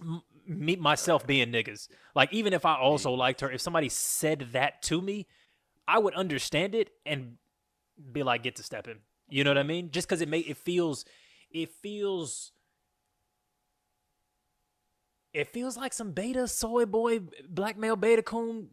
[0.00, 4.48] M- Me myself being niggas, like even if I also liked her, if somebody said
[4.52, 5.26] that to me,
[5.86, 7.38] I would understand it and
[8.12, 9.90] be like, "Get to stepping." You know what I mean?
[9.90, 11.04] Just because it make it feels,
[11.50, 12.52] it feels
[15.32, 18.68] it feels like some beta soy boy black male beta coon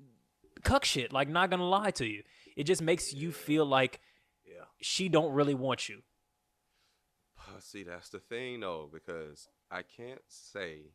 [0.64, 2.24] cuck shit like not gonna lie to you
[2.56, 4.00] it just makes you feel like
[4.46, 6.02] yeah she don't really want you
[7.60, 10.92] See, that's the thing though, because I can't say,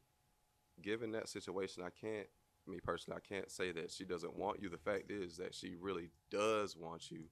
[0.83, 2.27] given that situation, I can't,
[2.66, 4.68] me personally, I can't say that she doesn't want you.
[4.68, 7.24] The fact is that she really does want you,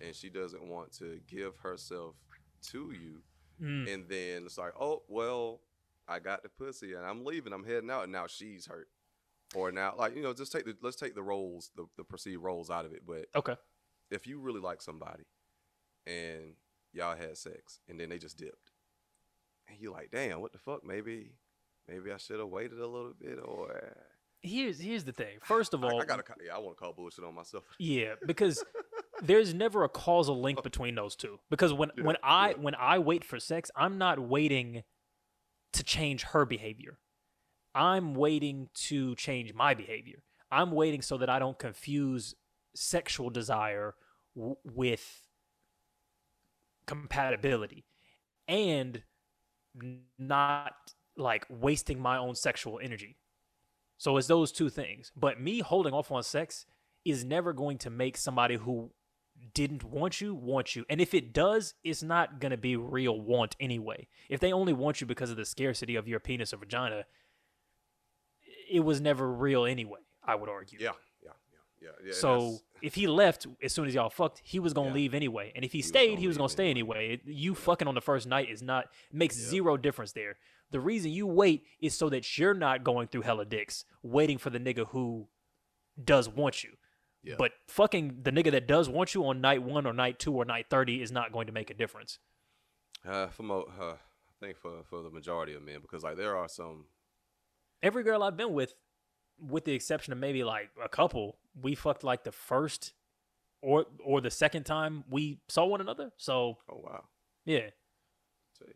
[0.00, 2.14] and she doesn't want to give herself
[2.70, 3.22] to you.
[3.62, 3.92] Mm.
[3.92, 5.60] And then it's like, oh well,
[6.08, 7.52] I got the pussy, and I'm leaving.
[7.52, 8.88] I'm heading out, and now she's hurt.
[9.54, 12.42] Or now, like you know, just take the let's take the roles, the the perceived
[12.42, 13.02] roles out of it.
[13.06, 13.54] But okay
[14.10, 15.24] if you really like somebody
[16.06, 16.54] and
[16.92, 18.72] y'all had sex and then they just dipped
[19.68, 20.84] and you like damn what the fuck?
[20.84, 21.32] Maybe
[21.88, 23.96] maybe i should have waited a little bit or
[24.42, 25.38] here's here's the thing.
[25.42, 27.64] First of all I, gotta yeah i want to call bullshit on myself.
[27.78, 28.62] Yeah because
[29.22, 31.38] there's never a causal link between those two.
[31.50, 32.56] Because when Yeah, when i yeah.
[32.56, 34.82] when i wait for sex i'm not waiting
[35.72, 36.98] to change her behavior.
[37.74, 40.22] I'm waiting to change my behavior.
[40.50, 42.34] I'm waiting so that i don't confuse
[42.74, 43.94] sexual desire
[44.36, 45.26] w- with
[46.86, 47.84] compatibility.
[48.46, 49.02] And
[50.18, 50.72] not
[51.16, 53.16] like wasting my own sexual energy
[53.98, 55.12] so it's those two things.
[55.14, 56.64] But me holding off on sex
[57.04, 58.92] is never going to make somebody who
[59.54, 60.84] didn't want you want you.
[60.88, 64.08] And if it does, it's not going to be real want anyway.
[64.28, 67.04] If they only want you because of the scarcity of your penis or vagina,
[68.70, 70.78] it was never real anyway, I would argue.
[70.80, 70.92] yeah
[71.80, 74.72] yeah yeah yeah, yeah So if he left as soon as y'all fucked, he was
[74.72, 74.94] gonna Yeah.
[74.94, 75.52] leave anyway.
[75.54, 77.14] And if he was stayed, gonna he was gonna stay anyway.
[77.14, 79.48] It- You fucking on the first night is not makes Yeah.
[79.48, 80.36] zero difference there.
[80.70, 84.50] The reason you wait is so that you're not going through hella dicks, waiting for
[84.50, 85.28] the nigga who
[86.02, 86.76] does want you.
[87.22, 87.34] Yeah.
[87.38, 90.44] But fucking the nigga that does want you on night one or night two or
[90.44, 92.18] night thirty is not going to make a difference.
[93.04, 96.36] uh, for mo- uh, i think for for the majority of men because like there
[96.36, 96.86] are some
[97.80, 98.74] Every girl I've been with,
[99.40, 102.92] with the exception of maybe like a couple, we fucked like the first
[103.62, 106.10] or or the second time we saw one another.
[106.16, 107.04] So oh wow
[107.44, 107.70] yeah.
[108.58, 108.72] see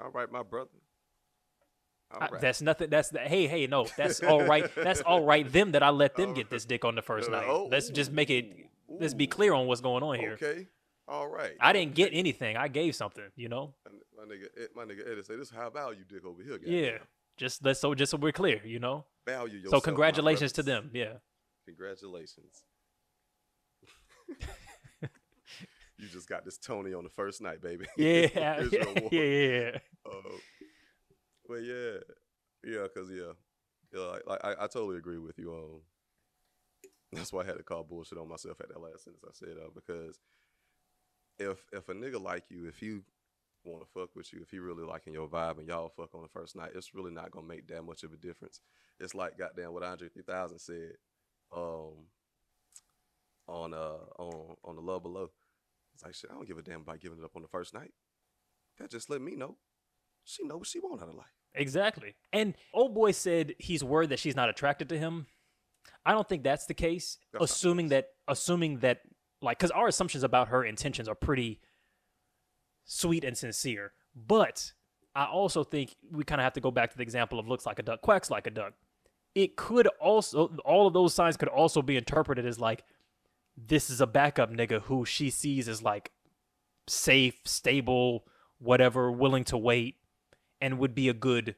[0.00, 0.70] all right my brother
[2.12, 2.40] all I- right.
[2.42, 2.90] that's nothing.
[2.90, 4.70] That's the, hey, hey, no, that's all right.
[4.74, 5.50] That's all right.
[5.50, 7.46] Them that I let them get this dick on the first Uh, night.
[7.48, 8.54] oh, Let's just make it.
[8.90, 10.32] ooh, Let's be clear on what's going on here.
[10.32, 10.66] okay
[11.08, 12.56] all right I didn't get anything.
[12.58, 13.24] I gave something.
[13.34, 13.72] You know.
[14.14, 16.90] my, nigga Ed- my nigga Eddie say this is how value dick over here Yeah.
[16.90, 17.06] goddamn.
[17.36, 18.60] Just let's so just so we're clear.
[18.64, 19.06] You know.
[19.26, 20.90] value yourself So congratulations to them.
[20.92, 21.14] Yeah.
[21.66, 22.64] Congratulations.
[25.98, 27.86] you just got this Tony on the first night, baby.
[27.96, 28.28] Yeah.
[28.34, 28.64] Yeah.
[29.10, 29.20] Yeah.
[29.20, 29.78] Yeah.
[30.04, 30.36] Uh,
[31.48, 31.98] but yeah,
[32.64, 33.32] yeah, cause yeah,
[33.92, 35.52] yeah, like, like I, I totally agree with you.
[35.52, 35.80] Um,
[37.12, 39.56] that's why I had to call bullshit on myself at that last sentence I said.
[39.62, 40.18] Uh, because
[41.38, 43.02] if if a nigga like you, if you
[43.70, 46.22] want to fuck with you, if he really liking your vibe and y'all fuck on
[46.22, 48.60] the first night, it's really not gonna make that much of a difference.
[49.00, 50.92] It's like goddamn what Andre 3000 said.
[51.54, 52.06] um
[53.48, 55.30] on uh on on the love below.
[55.94, 56.30] It's like shit.
[56.30, 57.92] I don't give a damn about giving it up on the first night.
[58.78, 59.56] That just let me know
[60.24, 61.26] she know what she want out of life.
[61.54, 62.14] Exactly.
[62.32, 65.26] And old boy said he's worried that she's not attracted to him.
[66.06, 67.18] I don't think that's the case.
[67.32, 67.90] That's not the assuming case.
[67.90, 69.00] that assuming that
[69.40, 71.60] like cuz our assumptions about her intentions are pretty
[72.84, 73.92] sweet and sincere.
[74.14, 74.72] But
[75.14, 77.66] I also think we kind of have to go back to the example of looks
[77.66, 78.74] like a duck, quacks like a duck.
[79.34, 82.84] It could also all of those signs could also be interpreted as like
[83.56, 86.12] this is a backup nigga who she sees as like
[86.86, 88.24] safe, stable,
[88.58, 89.96] whatever, willing to wait
[90.60, 91.56] and would be a good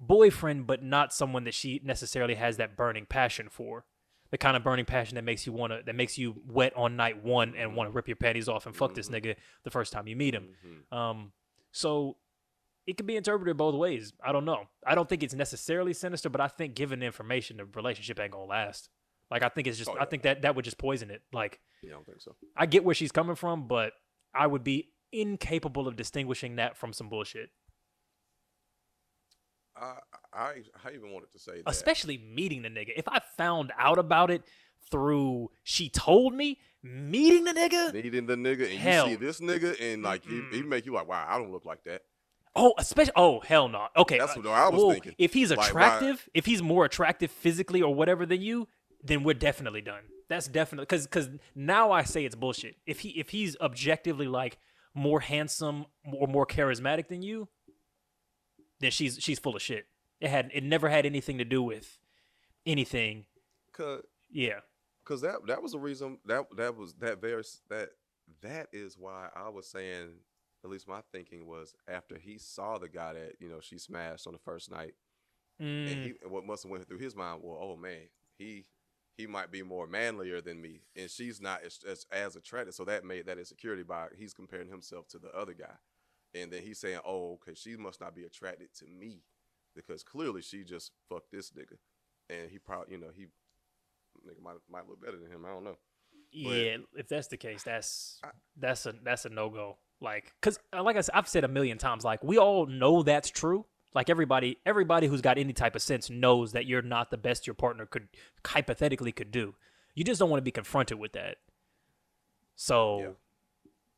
[0.00, 3.84] boyfriend, but not someone that she necessarily has that burning passion for.
[4.32, 7.22] The kind of burning passion that makes you wanna that makes you wet on night
[7.22, 10.08] one and want to rip your panties off and fuck this nigga the first time
[10.08, 10.56] you meet him.
[10.66, 10.96] Mhm.
[10.96, 11.32] Um,
[11.70, 12.16] so
[12.86, 14.12] it can be interpreted both ways.
[14.24, 14.68] I don't know.
[14.86, 18.32] I don't think it's necessarily sinister, but I think given the information, the relationship ain't
[18.32, 18.88] gonna last.
[19.30, 21.22] Like I think it's just Oh, I think that that would just poison it.
[21.32, 22.34] Like Yeah, I don't think so.
[22.56, 23.92] I get where she's coming from, but
[24.34, 27.50] I would be incapable of distinguishing that from some bullshit.
[29.76, 29.94] I
[30.32, 30.52] I
[30.84, 31.68] I even wanted to say that.
[31.68, 32.90] Especially meeting the nigga.
[32.96, 34.42] If I found out about it
[34.90, 39.08] through she told me, meeting the nigga, meeting the nigga and Hell.
[39.08, 41.84] you see this nigga and like he, make you like, wow, I don't look like
[41.84, 42.02] that.
[42.54, 43.86] oh, especially oh hell no.
[43.96, 45.14] Okay, That's uh, what I was whoa, thinking.
[45.18, 48.68] If he's Like, attractive, if he's more attractive physically or whatever than you,
[49.02, 50.02] then we're definitely done.
[50.28, 52.76] That's definitely because because now I say it's bullshit.
[52.86, 54.58] If he if he's objectively like
[54.94, 57.48] more handsome or more charismatic than you,
[58.82, 59.86] then she's she's full of shit.
[60.20, 61.98] It had it never had anything to do with
[62.66, 63.26] anything.
[63.72, 64.60] Cause Yeah.
[65.04, 67.90] Cause that that was the reason that that was that very that
[68.42, 70.10] that is why I was saying
[70.64, 74.26] at least my thinking was after he saw the guy that you know she smashed
[74.26, 74.94] on the first night
[75.58, 78.08] and Mm, he what must have went through his mind well oh man
[78.38, 78.64] he
[79.16, 82.84] he might be more manlier than me and she's not as, as, as attracted so
[82.84, 85.74] that made that insecurity by he's comparing himself to the other guy
[86.34, 89.22] and then he's saying oh okay she must not be attracted to me
[89.74, 91.76] because clearly she just fucked this nigga
[92.30, 93.26] and he probably you know he
[94.26, 95.76] nigga might might look better than him I don't know
[96.32, 96.76] yeah.
[96.96, 98.28] If that's the case, that's I-
[98.58, 99.76] that's a that's a no go.
[100.00, 103.02] Like, cause uh, like I said, I've said a million times, like we all know
[103.02, 103.66] that's true.
[103.94, 107.46] Like everybody, everybody who's got any type of sense knows that you're not the best
[107.46, 108.08] your partner could
[108.46, 109.54] hypothetically could do.
[109.94, 111.36] You just don't want to be confronted with that.
[112.56, 113.16] So,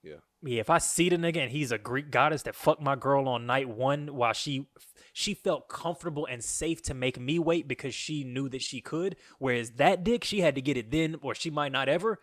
[0.04, 0.16] Yeah.
[0.42, 3.26] yeah, if I see the nigga and he's a Greek goddess that fucked my girl
[3.28, 4.68] on night one while she
[5.14, 9.16] she felt comfortable and safe to make me wait because she knew that she could,
[9.38, 12.20] whereas that dick she had to get it then or she might not ever.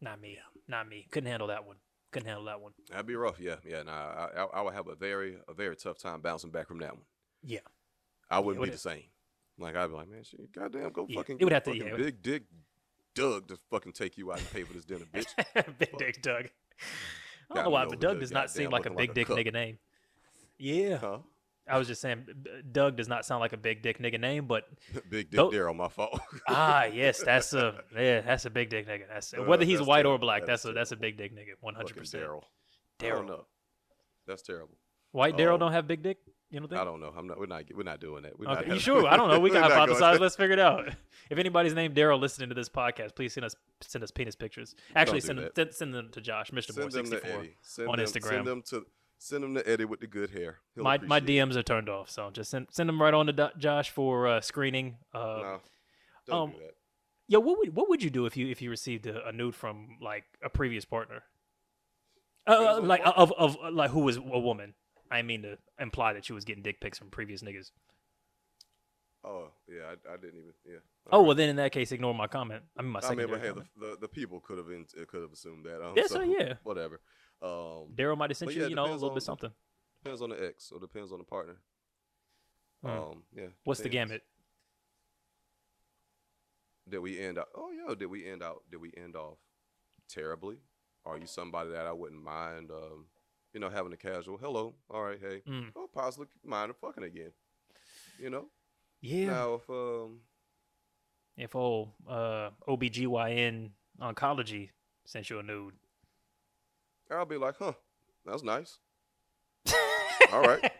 [0.00, 1.06] Nah, not me, not me.
[1.10, 1.76] Couldn't handle that one.
[2.12, 2.72] Couldn't handle that one.
[2.90, 3.38] That'd be rough.
[3.38, 3.82] Yeah, yeah.
[3.82, 6.78] Nah, I, I, I would have a very, a very tough time bouncing back from
[6.78, 7.04] that one.
[7.42, 7.60] Yeah.
[8.30, 9.02] I wouldn't would be the same.
[9.58, 11.36] Like I'd be like, man, shit, goddamn, go Yeah, fucking.
[11.38, 12.44] it would have to- yeah, big dick,
[13.14, 15.26] Doug to fucking take you out and pay for this dinner, bitch.
[15.78, 16.46] big Dick Doug.
[17.50, 19.78] I don't know why, but Doug does not seem like a big dick nigga name.
[20.58, 21.18] Yeah, Huh?
[21.68, 22.26] I was just saying,
[22.72, 24.64] Doug does not sound like a big dick nigga name, but
[25.10, 26.18] big dick Daryl, my fault.
[26.48, 29.02] ah, yes, that's a yeah, that's a big dick nigga.
[29.08, 30.42] That's Uh, whether he's that's white or black.
[30.42, 32.24] That That's is a that's a big dick nigga, one hundred percent.
[32.24, 32.42] Daryl.
[32.98, 33.44] Daryl.
[34.26, 34.76] That's terrible.
[35.12, 36.18] White Daryl Um, don't have big dick.
[36.50, 36.80] You don't think?
[36.80, 37.12] I don't know.
[37.16, 37.38] I'm not.
[37.38, 37.62] We're not.
[37.74, 38.38] We're not doing that.
[38.38, 39.06] We're Okay, not you sure?
[39.06, 39.38] I don't know.
[39.38, 40.18] We can We're not going- hypothesize.
[40.20, 40.88] Let's figure it out.
[41.30, 44.74] If anybody's named Daryl listening to this podcast, please send us send us penis pictures.
[44.96, 46.76] Actually, send them, send, send them to Josh, Mr.
[46.76, 47.88] Moore them sixty four.
[47.88, 48.28] On them, Instagram.
[48.28, 48.86] Send them to.
[49.22, 50.60] Send them to Eddie with the good hair.
[50.74, 51.48] He'll My my appreciate it.
[51.50, 54.26] DMs are turned off, so just send send them right on to Do- Josh for
[54.26, 54.96] uh, screening.
[55.12, 55.60] Uh, No,
[56.26, 56.74] don't um, do that.
[57.28, 59.54] Yo, what would what would you do if you if you received a, a nude
[59.54, 61.22] from like a previous partner?
[62.46, 63.22] Uh, like partner.
[63.22, 64.74] of of like who was a woman?
[65.10, 67.70] I mean to imply that you was getting dick pics from previous niggas.
[69.24, 70.52] Oh yeah, I, I didn't even.
[70.64, 70.76] Yeah.
[71.10, 71.26] Oh Alright.
[71.26, 72.62] well, then in that case, ignore my comment.
[72.76, 74.66] I mean my I mean, but hey, the, the, the people could have
[75.08, 75.84] could have assumed that.
[75.84, 76.54] Um, Yeah, so, so yeah.
[76.62, 77.00] whatever.
[77.42, 79.50] Um, Daryl might have sent you, yeah, you know, a little on bit something.
[80.02, 81.56] depends on the ex, or depends on the partner.
[82.82, 82.90] Hmm.
[82.90, 83.46] Um, yeah.
[83.64, 84.22] What's the gamut?
[86.88, 87.48] Did we end out?
[87.54, 88.62] Oh yeah, did we end out?
[88.70, 89.38] Did we end off
[90.08, 90.56] terribly?
[91.04, 92.70] Are you somebody that I wouldn't mind?
[92.70, 93.06] Um,
[93.52, 95.72] you know, having a casual hello, all right, hey, Mm.
[95.76, 97.32] oh, possibly mind fucking again.
[98.18, 98.46] You know.
[99.00, 99.26] Yeah.
[99.30, 100.20] Now if um,
[101.36, 103.70] If old uh, OBGYN
[104.00, 104.70] oncology
[105.06, 105.74] sent you a nude.
[107.10, 107.72] I'll be like, huh,
[108.24, 108.78] that's nice.
[110.32, 110.70] All right.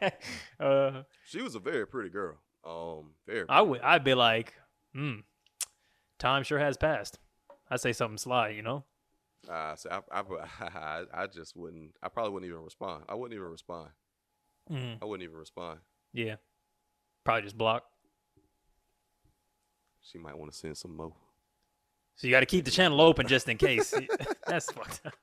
[0.60, 2.36] uh, She was a very pretty girl.
[2.64, 3.46] Um, very.
[3.48, 3.80] I would.
[3.80, 4.54] I'd be like,
[4.94, 5.20] hmm.
[6.18, 7.18] Time sure has passed.
[7.70, 8.84] I'd say something sly, you know.
[9.48, 10.20] Uh, so I,
[10.60, 11.94] I, I, just wouldn't.
[12.02, 13.04] I probably wouldn't even respond.
[13.08, 13.88] I wouldn't even respond.
[14.70, 15.78] Mm, I wouldn't even respond.
[16.12, 16.36] yeah.
[17.24, 17.84] Probably just block.
[20.02, 21.12] She might want to send some more.
[22.16, 23.92] So you got to keep the channel open just in case.
[24.46, 25.14] That's fucked up.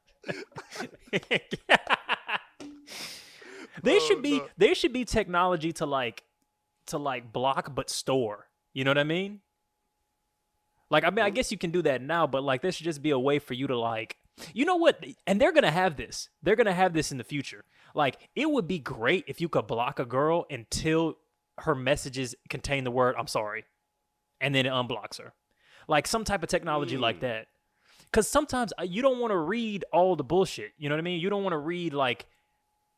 [3.83, 4.47] there Oh, should be no.
[4.57, 6.23] there should be technology to like
[6.87, 8.47] to like block but store.
[8.73, 9.41] You know what I mean?
[10.89, 13.01] Like I mean I guess you can do that now, but like there should just
[13.01, 14.17] be a way for you to like
[14.53, 15.03] you know what?
[15.25, 16.29] And they're gonna have this.
[16.43, 17.65] They're gonna have this in the future.
[17.95, 21.17] Like it would be great if you could block a girl until
[21.59, 23.65] her messages contain the word "I'm sorry,"
[24.39, 25.33] and then it unblocks her.
[25.87, 27.47] Like some type of technology like that.
[28.11, 30.71] Because sometimes uh, you don't want to read all the bullshit.
[30.77, 31.19] You know what I mean?
[31.19, 32.25] You don't want to read like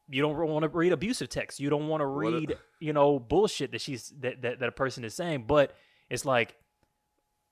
[0.10, 1.60] you don't want to read abusive text.
[1.60, 4.70] You don't want to What a- read you know bullshit that she's that, that that
[4.70, 5.46] a person is saying.
[5.48, 5.74] But
[6.10, 6.56] it's like,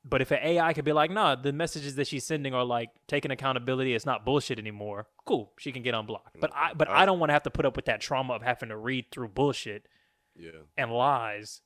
[0.10, 2.90] but if an AI could be like, nah, the messages that she's sending are like
[3.08, 3.94] taking accountability.
[3.94, 5.08] It's not bullshit anymore.
[5.26, 6.38] Cool, she can get unblocked.
[6.40, 8.34] But I but I I- don't want to have to put up with that trauma
[8.34, 9.88] of having to read through bullshit
[10.36, 10.52] Yeah.
[10.78, 11.62] and lies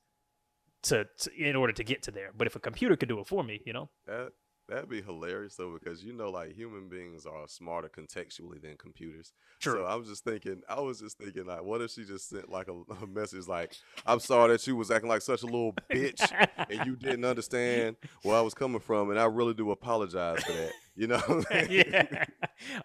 [0.84, 2.30] to, to in order to get to there.
[2.36, 4.32] But if a computer could do it for me, you know, That
[4.72, 9.32] that'd be hilarious though, because you know, like human beings are smarter contextually than computers.
[9.60, 9.74] True.
[9.74, 12.50] So I was just thinking, I was just thinking, like, what if she just sent
[12.50, 13.74] like a, a message like,
[14.06, 17.96] "I'm sorry that you was acting like such a little bitch and you didn't understand
[18.22, 21.44] where I was coming from, and I really do apologize for that." You know?
[21.70, 22.26] yeah.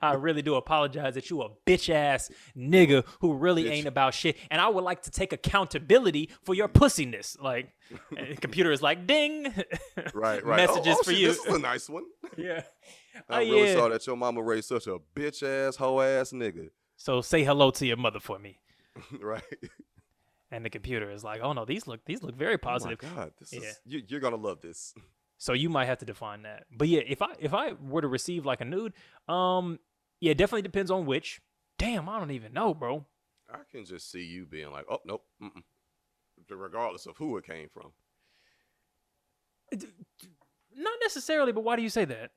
[0.01, 3.71] I really do apologize that you a bitch ass nigga who really Bitch.
[3.71, 4.37] ain't about shit.
[4.51, 7.39] And I would like to take accountability for your pussiness.
[7.41, 7.69] Like,
[8.11, 9.53] the eh, computer is like, ding.
[10.13, 10.69] right, right.
[10.69, 11.27] Oh, Messages oh, for shit, you.
[11.29, 12.03] This is a nice one.
[12.37, 12.63] yeah.
[13.29, 13.73] I Oh, really yeah.
[13.75, 16.69] saw that your mama raised such a bitch ass, hoe ass nigga.
[16.95, 18.59] So say hello to your mother for me.
[19.21, 19.41] right.
[20.49, 22.99] And the computer is like, oh no, these look these look very positive.
[23.03, 23.59] Oh my god, this Yeah.
[23.69, 24.93] is you, you're gonna love this.
[25.37, 26.65] So you might have to define that.
[26.75, 28.93] But yeah, if I if I were to receive like a nude,
[29.27, 29.79] um,
[30.19, 31.41] yeah, it definitely depends on which.
[31.77, 33.05] Damn, I don't even know, bro.
[33.51, 35.61] I can just see you being like, oh nope, mm-mm.
[36.49, 37.91] regardless of who it came from.
[40.75, 42.31] Not necessarily, but why do you say that?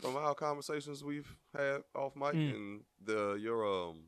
[0.00, 2.54] From our conversations we've had off mic Mm.
[2.54, 4.04] and the your um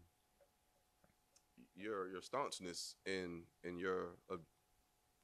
[1.74, 4.40] your your staunchness in in your ob-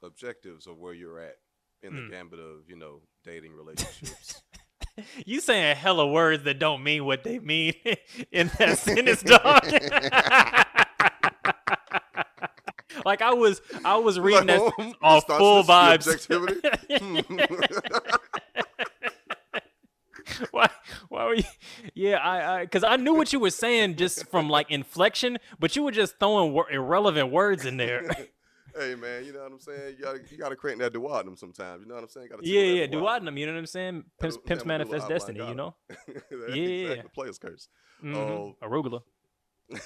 [0.02, 1.36] objectives of where you're at
[1.82, 2.10] in the Mm.
[2.10, 4.42] gambit of you know dating relationships.
[5.24, 7.74] You saying hella words that don't mean what they mean
[8.32, 9.62] in that sentence, dog.
[13.04, 16.08] like I was, I was reading that Like, sentence the off full vibes.
[20.50, 20.68] why?
[21.08, 21.44] Why were you?
[21.94, 25.76] Yeah, I, I, because I knew what you were saying just from like inflection, but
[25.76, 28.10] you were just throwing wor- irrelevant words in there.
[28.78, 29.96] Hey man, you know what I'm saying?
[29.98, 31.82] You gotta you gotta crank that duodenum sometimes.
[31.82, 32.28] You know what I'm saying?
[32.42, 33.38] Yeah, yeah, duodenum.
[33.38, 34.04] You know what I'm saying?
[34.20, 35.48] Pimps, pimps yeah, I'm a little manifest destiny.
[35.48, 35.74] You know?
[35.88, 36.62] That's Yeah.
[36.64, 37.10] exactly.
[37.14, 37.68] Player's curse.
[38.02, 38.16] Mhm.
[38.16, 38.56] Oh.
[38.62, 39.02] Arugula.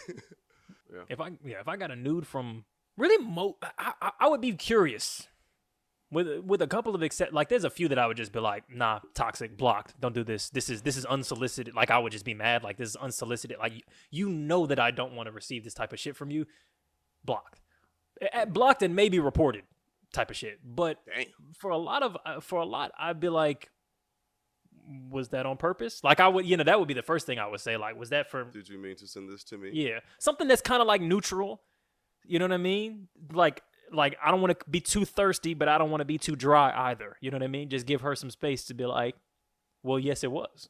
[0.95, 1.05] Yeah.
[1.09, 2.65] If I yeah, if I got a nude from
[2.99, 5.27] really mo, I, I, I would be curious.
[6.11, 8.41] With with a couple of except like there's a few that I would just be
[8.41, 9.99] like, nah, toxic, blocked.
[9.99, 10.51] Don't do this.
[10.51, 11.75] This is this is unsolicited.
[11.75, 12.63] Like I would just be mad.
[12.63, 13.57] Like this is unsolicited.
[13.59, 13.81] Like you,
[14.11, 16.45] you know that I don't want to receive this type of shit from you.
[17.25, 17.63] Blocked,
[18.49, 19.63] blocked and maybe reported
[20.13, 20.59] type of shit.
[20.65, 21.27] But Damn.
[21.59, 23.71] for a lot of uh, for a lot, I'd be like,
[25.11, 26.03] was that on purpose?
[26.03, 27.77] Like I would, you know, that would be the first thing I would say.
[27.77, 29.71] Like, was that for Did you mean to send this to me?
[29.73, 31.63] yeah, something that's kind of like neutral.
[32.25, 33.09] You know what I mean?
[33.33, 33.63] Like,
[33.93, 36.37] like I don't want to be too thirsty, but I don't want to be too
[36.37, 37.17] dry either.
[37.21, 37.69] You know what I mean?
[37.69, 39.17] Just give her some space to be like,
[39.83, 40.69] well, yes, it was.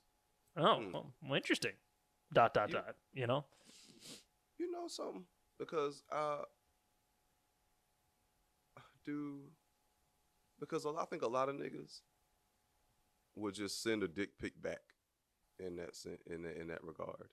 [0.56, 0.92] Oh, Hmm.
[0.92, 1.72] well, well, interesting.
[2.32, 2.94] Dot dot You- dot.
[3.14, 3.44] You know?
[4.58, 5.24] You know something?
[5.58, 6.42] Because uh
[9.04, 9.40] do
[10.60, 12.00] because I think a lot of niggas
[13.36, 14.80] would just send a dick pic back
[15.58, 17.28] in that sen- in that, in that regard.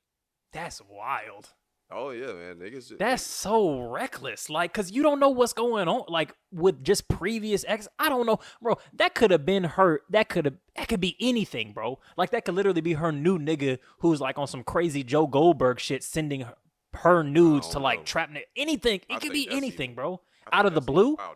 [0.52, 1.50] That's wild.
[1.92, 2.58] Oh yeah, man.
[2.58, 4.48] Niggas just, That's so reckless.
[4.50, 6.04] Like, cause you don't know what's going on.
[6.08, 8.78] Like with just previous ex, I don't know, bro.
[8.94, 10.02] That could have been her.
[10.12, 10.56] That could have.
[10.76, 11.98] That could be anything, bro.
[12.16, 15.80] Like that could literally be her new nigga who's like on some crazy Joe Goldberg
[15.80, 16.56] shit, sending her,
[16.94, 18.06] her nudes to like know.
[18.06, 18.30] trap.
[18.56, 19.02] Anything.
[19.10, 20.22] It I could be anything, even- bro.
[20.52, 21.16] I Out of the blue.
[21.16, 21.36] wilder.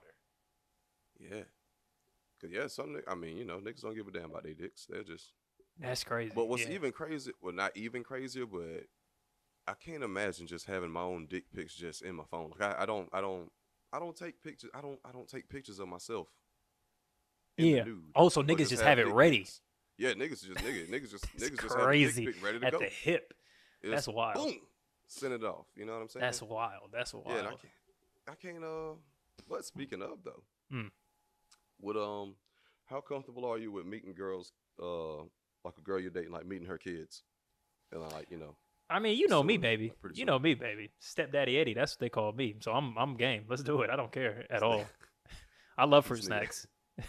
[2.52, 2.60] Yeah.
[2.62, 4.54] Cause yeah, some ni- I mean, you know, niggas don't give a damn about their
[4.54, 4.86] dicks.
[4.90, 5.34] They're just
[5.80, 6.32] That's crazy.
[6.36, 6.74] But what's yeah.
[6.76, 8.86] even crazy, well, not even crazier, but
[9.68, 12.52] I can't imagine just having my own dick pics just in my phone.
[12.60, 13.50] Like I, I don't, I don't,
[13.94, 14.70] I don't take pictures.
[14.74, 16.28] I don't, I don't take pictures of myself.
[17.58, 17.84] in Yeah.
[17.86, 19.40] nude, Oh, so niggas just have it ready.
[19.40, 19.62] pics.
[19.98, 22.26] Yeah, niggas just niggas, niggas just niggas just have crazy.
[22.26, 22.80] dick pic ready to At go.
[22.80, 23.34] the hip.
[23.82, 24.36] It's that's wild.
[24.36, 24.56] Boom,
[25.08, 25.68] send it off.
[25.76, 26.22] You know what I'm saying?
[26.22, 26.90] That's wild.
[26.92, 27.28] That's wild.
[27.28, 27.38] yeah.
[27.40, 27.74] And I can't,
[28.30, 28.64] I can't.
[28.64, 28.94] Uh,
[29.50, 30.42] but speaking of though,
[30.74, 30.90] Mm.
[31.84, 32.36] Would um,
[32.86, 34.52] how comfortable are you with meeting girls?
[34.82, 35.18] Uh,
[35.64, 37.24] like a girl you're dating, like meeting her kids,
[37.92, 38.56] and like you know.
[38.90, 39.94] I mean, you know me, baby.
[40.04, 40.92] like, You know me, baby.
[41.00, 41.74] Stepdaddy Eddie.
[41.74, 42.56] That's what they call me.
[42.60, 43.46] So I'm I'm game.
[43.48, 43.90] Let's do it.
[43.90, 44.86] I don't care at all.
[45.78, 46.68] I love fruit snacks.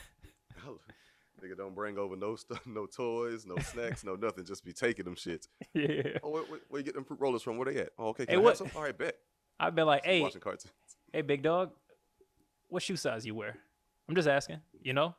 [1.42, 4.44] Nigga don't bring over no stuff, no toys, no snacks, no nothing.
[4.46, 5.46] Just be taking them shits.
[5.74, 6.18] Yeah.
[6.22, 7.58] Oh, where, where, where you get them fruit rollers from?
[7.58, 7.90] Where they at?
[7.98, 8.24] Oh, okay.
[8.24, 8.74] Can Hey, I what-?
[8.74, 9.16] All right, bet.
[9.60, 10.72] I've been like, Just hey, watching cartoons.
[11.12, 11.70] hey, big dog,
[12.68, 13.58] what shoe size you wear?
[14.08, 14.60] I'm just asking.
[14.82, 15.14] You know?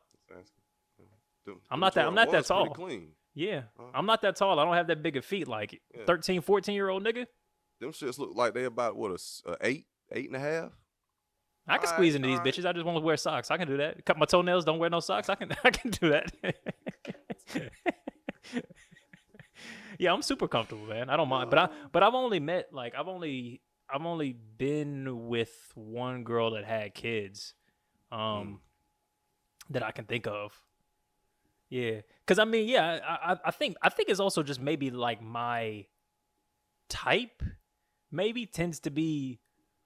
[1.70, 2.70] I'm not that- I'm not that tall.
[2.70, 3.08] Clean.
[3.34, 3.62] Yeah.
[3.78, 3.84] Uh.
[3.94, 4.58] I'm not that tall.
[4.58, 6.04] I don't have that big of feet like Yeah.
[6.06, 7.26] 13, 14 year old nigga.
[7.80, 9.12] Them shits look like they about what
[9.46, 10.72] a eight, eight and a half.
[11.68, 12.54] I can Alright, squeeze into these alright.
[12.54, 12.64] bitches.
[12.64, 13.50] I just want to wear socks.
[13.50, 14.04] I can do that.
[14.04, 14.64] Cut my toenails.
[14.64, 15.28] Don't wear no socks.
[15.28, 15.50] I can.
[15.64, 16.32] I can do that.
[19.98, 21.10] yeah, I'm super comfortable, man.
[21.10, 21.50] I don't mind.
[21.50, 21.68] But I.
[21.92, 23.60] But I've only met like I've only
[23.92, 27.54] I've only been with one girl that had kids,
[28.12, 28.60] um,
[29.70, 30.52] that I can think of.
[31.68, 35.20] Yeah, because I mean, yeah, I, I think I think it's also just maybe like
[35.20, 35.86] my
[36.88, 37.42] type,
[38.12, 39.40] maybe tends to be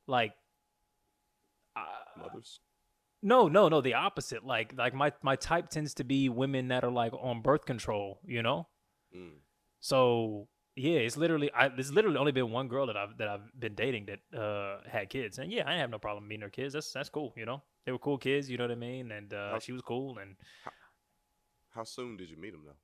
[0.07, 0.33] like
[1.75, 1.81] uh,
[2.19, 2.61] Mothers.
[3.23, 3.81] no, no, no.
[3.81, 4.45] The opposite.
[4.45, 8.21] Like, like my my type tends to be women that are like on birth control.
[8.27, 8.69] You know.
[9.17, 9.39] Mm.
[9.81, 11.51] So yeah, it's literally.
[11.55, 14.79] I there's literally only been one girl that I've that I've been dating that uh
[14.89, 16.75] had kids, and yeah, I didn't have no problem meeting her kids.
[16.75, 17.33] That's that's cool.
[17.37, 18.51] You know, they were cool kids.
[18.51, 19.11] You know what I mean?
[19.13, 20.37] And uh, How's- she was cool, and
[21.71, 22.77] How soon did you meet them though?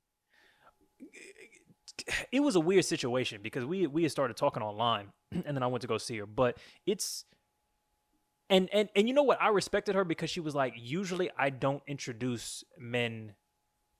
[2.31, 5.67] it was a weird situation because we we had started talking online and then I
[5.67, 6.25] went to go see her.
[6.25, 7.25] But it's
[8.49, 9.41] and and and you know what?
[9.41, 13.35] I respected her because she was like, usually I don't introduce men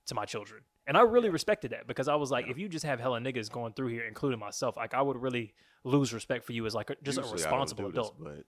[0.08, 0.62] to my children.
[0.88, 3.52] And I really respected that because I was like, if you just have hella niggas
[3.52, 6.90] going through here, including myself, like I would really lose respect for you as like
[6.90, 8.24] a, just Usually a responsible do this, adult.
[8.24, 8.46] but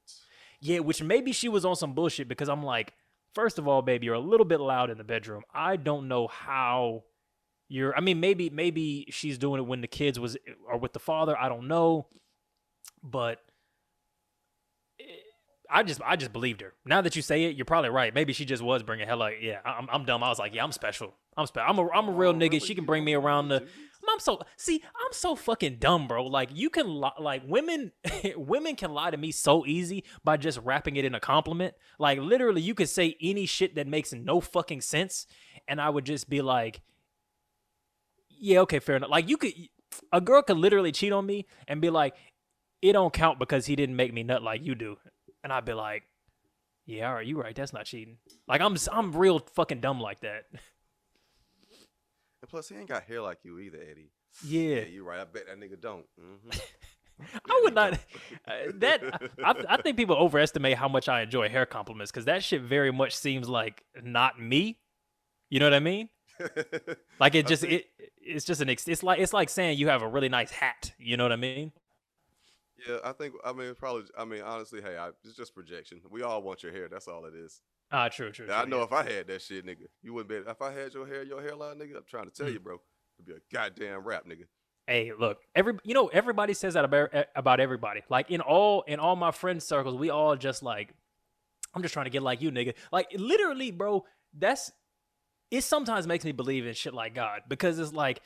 [0.62, 2.94] Yeah, which maybe she was on some bullshit because I'm like,
[3.36, 5.44] first of all, baby, you're a little bit loud in the bedroom.
[5.54, 7.04] I don't know how
[7.68, 7.96] you're.
[7.96, 11.38] I mean, maybe maybe she's doing it when the kids was or with the father.
[11.38, 12.08] I don't know,
[13.04, 13.40] but
[15.70, 16.74] I just I just believed her.
[16.86, 18.14] Now that you say it, you're probably right.
[18.14, 19.32] Maybe she just was bringing hella.
[19.40, 20.24] Yeah, I'm I'm dumb.
[20.24, 21.14] I was like, yeah, I'm special.
[21.40, 21.70] I'm special.
[21.70, 22.52] I'm a I'm a real Oh, nigga.
[22.54, 22.60] really?
[22.60, 23.56] She can bring me around the.
[23.56, 23.84] really do this?
[24.12, 24.82] I'm so see.
[24.84, 26.26] I'm so fucking dumb, bro.
[26.26, 27.92] Like you can li- like women,
[28.36, 31.76] women can lie to me so easy by just wrapping it in a compliment.
[32.00, 35.28] Like literally, you could say any shit that makes no fucking sense,
[35.68, 36.82] and I would just be like,
[38.30, 39.54] "Yeah, okay, fair enough." Like you could,
[40.12, 42.16] a girl could literally cheat on me and be like,
[42.82, 44.98] "It don't count because he didn't make me nut like you do,"
[45.44, 46.04] and I'd be like,
[46.88, 47.56] "Yeah, all right, you right.
[47.56, 48.18] That's not cheating."
[48.48, 50.46] Like I'm, I'm real fucking dumb like that.
[52.50, 54.12] Plus, he ain't got hair like you either, Eddie.
[54.46, 54.76] Yeah.
[54.78, 55.20] Yeah, you're right.
[55.20, 56.06] I bet that nigga don't.
[56.20, 56.62] Mhm.
[57.50, 58.00] I would not.
[58.48, 59.04] Uh, that
[59.44, 62.92] I, I think people overestimate how much I enjoy hair compliments because that shit very
[62.92, 64.80] much seems like not me.
[65.50, 66.10] You know what I mean?
[67.20, 69.90] Like it just think- it it's just an ex- it's like it's like saying you
[69.90, 70.94] have a really nice hat.
[70.98, 71.72] You know what I mean?
[72.88, 73.34] Yeah, I think.
[73.44, 74.04] I mean, it's probably.
[74.18, 76.00] I mean, honestly, hey, I, it's just projection.
[76.10, 76.88] We all want your hair.
[76.90, 77.60] That's all it is.
[77.92, 78.48] Ah, true, true.
[78.52, 78.84] I true, know yeah.
[78.84, 80.50] if I had that shit, nigga, you wouldn't be.
[80.52, 82.54] If I had your hair, your hairline, nigga, I'm trying to tell Mm.
[82.54, 82.80] you, bro,
[83.18, 84.46] it'd be a goddamn rap, nigga.
[84.88, 88.02] Hey, look, every you know everybody says that about e, about everybody.
[88.10, 90.94] Like in all in all my friend circles, we all just like,
[91.74, 92.74] I'm just trying to get like you, nigga.
[92.92, 94.06] Like literally, bro.
[94.38, 94.72] That's
[95.52, 95.64] it.
[95.64, 98.22] Sometimes makes me believe in shit like God because it's like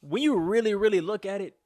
[0.00, 1.56] when you really really look at it,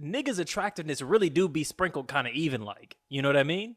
[0.00, 2.62] niggas' attractiveness really do be sprinkled kind of even.
[2.62, 3.76] Like you know what I mean?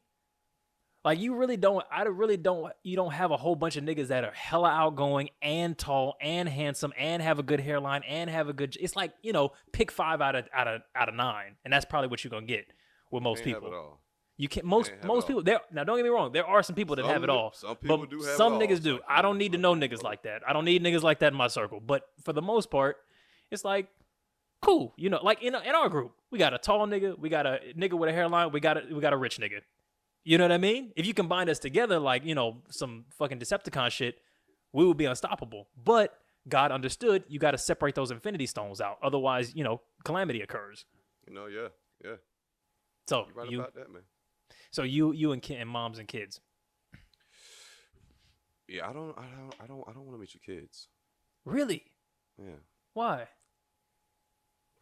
[1.03, 1.83] Like you really don't.
[1.91, 2.71] I really don't.
[2.83, 6.47] You don't have a whole bunch of niggas that are hella outgoing and tall and
[6.47, 8.77] handsome and have a good hairline and have a good.
[8.79, 11.85] It's like you know, pick five out of out of out of nine, and that's
[11.85, 12.65] probably what you're gonna get
[13.09, 13.67] with most people.
[13.67, 13.99] it all.
[14.37, 14.65] You can't.
[14.65, 15.41] Most most people.
[15.41, 16.31] There now, don't get me wrong.
[16.31, 17.51] There are some people that Some have it all.
[17.53, 18.59] some people but do have it some all.
[18.59, 18.93] niggas It's do.
[18.93, 20.41] like, I don't need to know niggas like that.
[20.47, 21.79] I don't need niggas like that in my circle.
[21.79, 22.97] But for the most part,
[23.49, 23.87] it's like
[24.61, 24.93] cool.
[24.97, 27.59] You know, like in in our group, we got a tall nigga, we got a
[27.75, 29.61] nigga with a hairline, we got a we got a rich nigga.
[30.23, 30.91] You know what I mean?
[30.95, 34.15] If you combine us together, like you know, some fucking Decepticon shit,
[34.71, 35.67] we would be unstoppable.
[35.83, 36.13] But
[36.47, 40.85] God understood you got to separate those Infinity Stones out, otherwise, you know, calamity occurs.
[41.27, 41.67] You know, yeah,
[42.03, 42.15] yeah.
[43.07, 44.03] So You're right you, about that, man.
[44.71, 46.39] so you, you and, ki- and moms and kids.
[48.67, 50.87] Yeah, I don't, I don't, I don't, I don't want to meet your kids.
[51.45, 51.83] Really?
[52.37, 52.55] Yeah,
[52.93, 53.27] Why?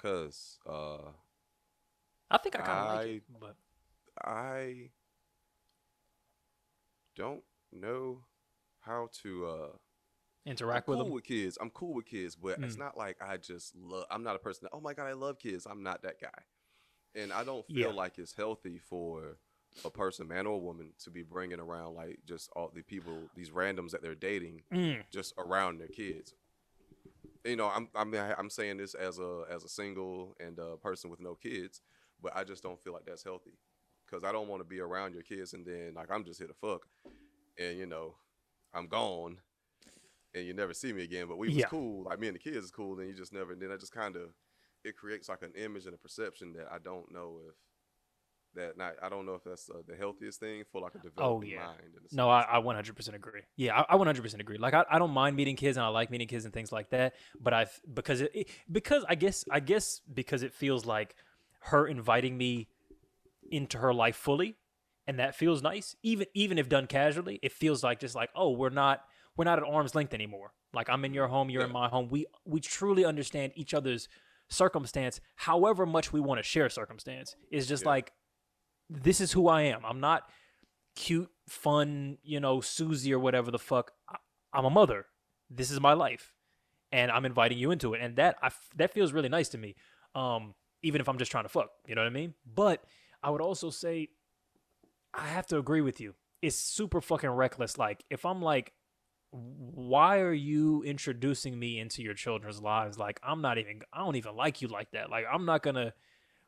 [0.02, 1.10] cause uh,
[2.32, 3.56] I think I kind of like I- it, but
[4.24, 4.90] I
[7.20, 8.22] don't know
[8.80, 9.78] how to uh
[10.46, 11.14] interact I'm with cool them.
[11.14, 11.58] with kids.
[11.62, 12.80] I'm cool with kids, but it's Mm.
[12.80, 14.06] not like I just love.
[14.10, 14.76] I'm not a person that.
[14.76, 15.68] Oh my god, I love kids.
[15.70, 16.40] I'm not that guy,
[17.16, 17.88] and I don't Yeah.
[17.88, 19.38] feel like it's healthy for
[19.86, 23.50] a person, man or woman, to be bringing around like just all the people, these
[23.50, 26.34] randoms that they're dating, Mm, just around their kids.
[27.46, 31.10] You know, I'm I'm I'm saying this as a as a single and a person
[31.10, 31.82] with no kids,
[32.22, 33.58] but I just don't feel like that's healthy
[34.10, 36.48] because I don't want to be around your kids and then like I'm just here
[36.48, 36.86] to fuck,
[37.58, 38.16] and you know,
[38.74, 39.38] I'm gone.
[40.36, 41.28] and you never see me again.
[41.28, 41.66] But we was Yeah.
[41.68, 43.56] cool, like me and the kids is cool, and you just never.
[43.56, 44.30] Then I just kind of
[44.84, 47.56] it creates like an image and a perception that I don't know if
[48.56, 51.40] that not I don't know if that's uh, the healthiest thing for like a developing
[51.40, 51.58] Oh, yeah.
[51.68, 51.80] mind.
[51.84, 52.42] in No, I.
[52.42, 53.42] I 100% agree.
[53.58, 54.58] Yeah, I, I 100% agree.
[54.58, 56.90] Like, I, I don't mind meeting kids and I like meeting kids and things like
[56.90, 57.14] that.
[57.40, 61.16] But I, because it, it, because I guess, I guess because it feels like
[61.62, 62.70] her inviting me
[63.52, 64.58] into her life fully,
[65.08, 65.96] and that feels nice.
[66.04, 69.02] Even, even if done casually, it feels like just like, oh, we're not,
[69.36, 70.54] we're not at arm's length anymore.
[70.74, 72.10] Like I'm in your home, you're in my home.
[72.10, 74.08] We, we truly understand each other's
[74.50, 77.36] circumstance, however much we want to share circumstance.
[77.52, 77.90] Is just Yeah.
[77.90, 78.14] like,
[78.90, 79.86] this is who I am.
[79.86, 80.30] I'm not
[80.96, 83.92] cute, fun, you know, Susie or whatever the fuck.
[84.10, 84.18] I,
[84.54, 85.06] I'm a mother.
[85.50, 86.34] This is my life,
[86.92, 89.76] and I'm inviting you into it, and that I that feels really nice to me.
[90.16, 92.34] Um, even if I'm just trying to fuck, you know what I mean?
[92.46, 92.84] But
[93.24, 94.10] I would also say,
[95.14, 96.16] I have to agree with you.
[96.42, 97.78] It's super fucking reckless.
[97.78, 98.74] Like if I'm like,
[99.32, 102.98] why are you introducing me into your children's lives?
[102.98, 103.82] Like I'm not even.
[103.94, 105.10] I don't even like you like that.
[105.10, 105.94] Like I'm not gonna.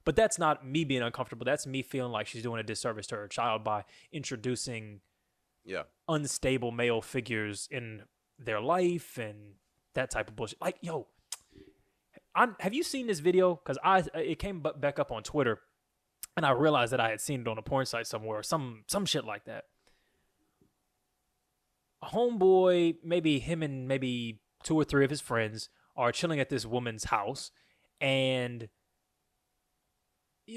[0.04, 1.46] But that's not me being uncomfortable.
[1.46, 5.02] That's me feeling like she's doing a disservice to her child by introducing
[5.64, 8.04] yeah, unstable male figures in
[8.40, 9.54] their life and
[9.94, 10.60] that type of bullshit.
[10.60, 11.08] Like, yo,
[12.34, 13.56] I'm, have you seen this video?
[13.56, 15.60] Because I it came back up on Twitter,
[16.38, 18.84] and I realized that I had seen it on a porn site somewhere, or some
[18.88, 19.66] some shit like that.
[22.02, 26.50] A homeboy, maybe him and maybe two or three of his friends are chilling at
[26.50, 27.52] this woman's house,
[28.00, 28.70] and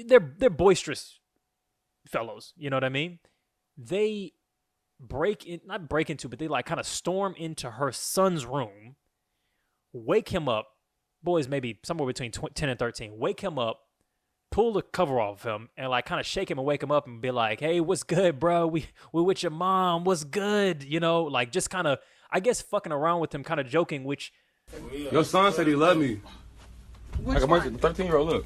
[0.05, 1.19] they're they're boisterous
[2.07, 2.53] fellows.
[2.57, 3.19] You know what I mean?
[3.77, 4.33] They
[4.99, 8.95] break in, not break into, but they like kind of storm into her son's room,
[9.93, 10.67] wake him up.
[11.23, 13.17] Boys, maybe somewhere between tw- 10 and 13.
[13.17, 13.84] Wake him up,
[14.55, 17.07] pull the cover off him, and like kind of shake him and wake him up
[17.07, 18.65] and be like, hey, what's good, bro?
[18.67, 20.05] We, we with your mom.
[20.05, 20.81] What's good?
[20.81, 21.99] You know, like just kind of,
[22.31, 24.31] I guess, fucking around with him, kind of joking, which
[25.11, 26.21] Your son said he loved me.
[27.21, 27.77] Which Like a one?
[27.77, 28.45] 13 year old, look.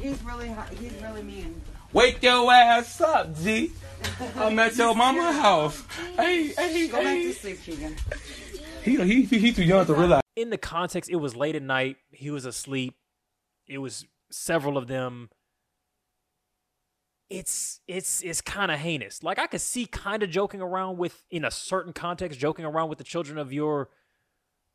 [0.00, 0.54] He's really.
[0.78, 1.60] He's really mean.
[1.92, 3.72] Wake your ass up, G.
[4.36, 5.82] I'm at your mama house.
[6.16, 7.96] Hey, hey, Go back to sleep, Keegan.
[8.84, 10.22] He, he, he, he too young to realize.
[10.36, 11.96] in the context, it was late at night.
[12.12, 12.94] He was asleep.
[13.66, 15.28] It was several of them.
[17.30, 19.22] It's it's it's kind of heinous.
[19.22, 22.88] Like I could see kind of joking around with in a certain context, joking around
[22.88, 23.88] with the children of your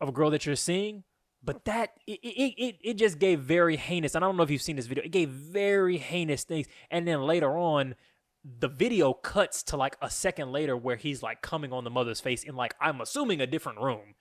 [0.01, 1.03] of a girl that you're seeing.
[1.43, 4.15] But that it it, it it just gave very heinous.
[4.15, 5.03] And I don't know if you've seen this video.
[5.03, 6.65] It gave very heinous things.
[6.89, 7.95] And then later on,
[8.43, 12.21] the video cuts to like a second later where he's like coming on the mother's
[12.21, 14.15] face in like I'm assuming a different room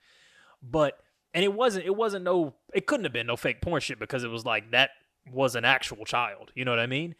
[0.71, 0.99] but
[1.33, 4.23] and it wasn't it wasn't no it couldn't have been no fake porn shit because
[4.23, 4.91] it was like that
[5.31, 7.15] was an actual child you know what i mean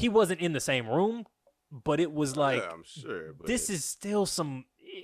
[0.00, 1.26] he wasn't in the same room
[1.70, 3.32] but it was like yeah, I'm sure.
[3.34, 5.02] But this is still some eh,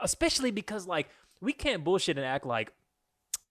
[0.00, 1.08] especially because like
[1.40, 2.72] we can't bullshit and act like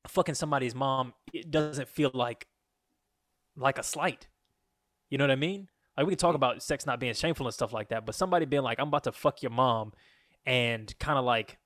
[0.08, 2.48] fucking somebody's mom it doesn't feel like
[3.56, 4.28] like a slight
[5.10, 6.36] you know what i mean like we can talk mm.
[6.36, 9.06] about sex not being shameful and stuff like that but somebody being like i'm about
[9.06, 9.94] to fuck your mom
[10.46, 11.58] and kind of like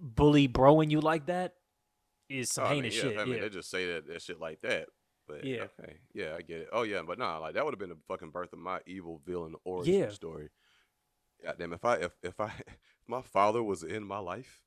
[0.00, 1.54] bully broing you like that
[2.30, 4.22] is some Oh, I mean, yeah, shit I mean, yeah they just say that, that
[4.22, 4.86] shit like that.
[5.30, 5.66] But Yeah.
[5.78, 6.68] okay, yeah, I get it.
[6.72, 9.20] Oh yeah, but nah, like that would have been the fucking birth of my evil
[9.24, 10.10] villain origin Yeah.
[10.10, 10.48] story.
[11.42, 14.62] Goddamn, if I if if I if my father was in my life,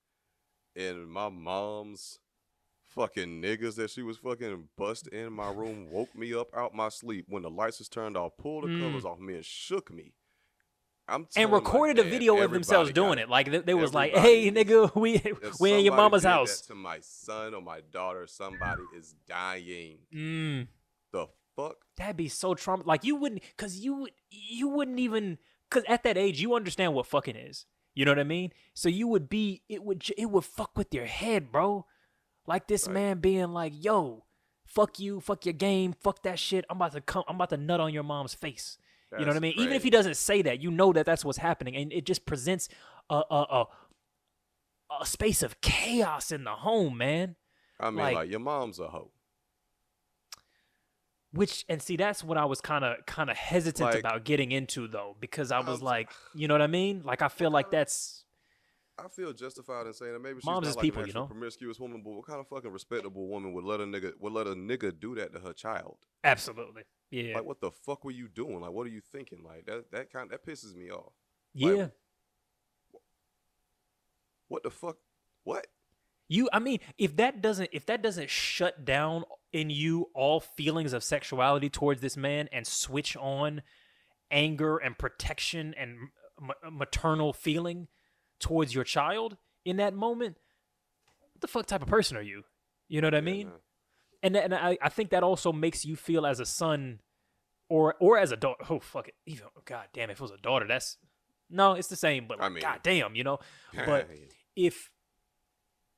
[0.76, 2.20] and my mom's
[2.82, 6.90] fucking niggas that she was fucking bust in my room woke me up out my
[6.90, 8.80] sleep when the lights was turned off, pulled the Mm.
[8.80, 10.14] covers off me and shook me.
[11.36, 13.30] And recorded a video of themselves doing it.
[13.30, 15.22] Like they, they was like, "Hey, nigga, we
[15.60, 19.98] we in your mama's house." to my son or my daughter, somebody is dying.
[20.14, 20.68] Mm,
[21.12, 21.78] The fuck?
[21.98, 22.84] that'd be so trauma.
[22.86, 25.38] Like you wouldn't, cause you would, you wouldn't even,
[25.70, 27.66] cause at that age you understand what fucking is.
[27.96, 28.52] You know what I mean?
[28.74, 31.86] So you would be, it would, it would fuck with your head, bro.
[32.48, 32.94] Like this Right.
[32.96, 34.26] man being like, "Yo,
[34.66, 36.66] fuck you, fuck your game, fuck that shit.
[36.70, 38.78] I'm about to come, I'm about to nut on your mom's face."
[39.20, 39.54] You know what I That's mean?
[39.58, 42.26] Even if he doesn't say that, you know that that's what's happening, and it just
[42.26, 42.70] presents
[43.10, 43.66] a a a,
[45.02, 47.36] a space of chaos in the home, man.
[47.80, 49.12] I mean, Like- like, your mom's a hoe.
[51.32, 54.52] Which and see, that's what I was kind of kind of hesitant Like- about getting
[54.52, 57.02] into though, because I was Um, like, you know what I mean?
[57.04, 58.23] Like I feel like that's
[58.98, 61.26] I feel justified in saying that maybe she's Moms not like people, an you know?
[61.26, 64.46] promiscuous woman, but what kind of fucking respectable woman would let a nigga would let
[64.46, 65.98] a nigga do that to her child?
[66.24, 68.62] absolutely, yeah, Like, what the fuck were you doing?
[68.62, 69.40] Like, what are you thinking?
[69.44, 71.14] Like that that kind that pisses me off.
[71.54, 71.88] yeah.
[74.48, 74.98] What the fuck?
[75.44, 75.68] What?
[76.30, 80.94] You, I mean, if that doesn't if that doesn't shut down in you all feelings
[80.94, 83.62] of sexuality towards this man and switch on
[84.32, 85.98] anger and protection and
[86.40, 87.88] ma- maternal feeling
[88.44, 90.38] towards your child, in that moment,
[91.32, 92.44] what the fuck type of person are you?
[92.90, 93.48] You know what I mean?
[93.48, 93.56] man.
[94.22, 97.00] and and I, I think that also makes you feel as a son
[97.70, 100.32] or or as a daughter oh fuck it even oh, god damn if it was
[100.32, 100.98] a daughter that's
[101.50, 103.40] no it's the same but I mean- god damn you know
[103.86, 104.10] but
[104.56, 104.92] if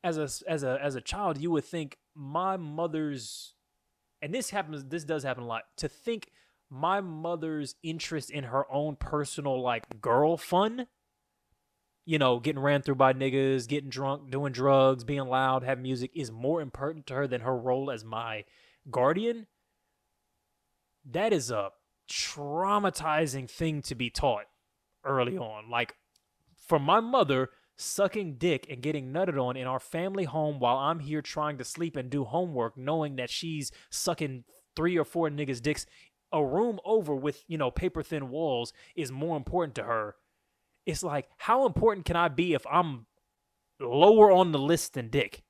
[0.03, 3.55] as a as a as a child you would think my mother's
[4.21, 6.29] and this happens this does happen a lot to think
[6.69, 10.87] my mother's interest in her own personal like girl fun
[12.05, 16.11] you know getting ran through by niggas getting drunk doing drugs being loud having music
[16.13, 18.43] is more important to her than her role as my
[18.89, 19.47] guardian
[21.03, 21.69] that is a
[22.09, 24.45] traumatizing thing to be taught
[25.03, 25.95] early on like
[26.55, 30.99] for my mother sucking dick and getting nutted on in our family home while I'm
[30.99, 34.45] here trying to sleep and do homework, knowing that she's sucking
[34.75, 35.85] three or four niggas' dicks
[36.31, 40.15] a room over with, you know, paper thin walls is more important to her.
[40.85, 43.05] It's like, how important can I be if I'm
[43.79, 45.43] lower on the list than dick?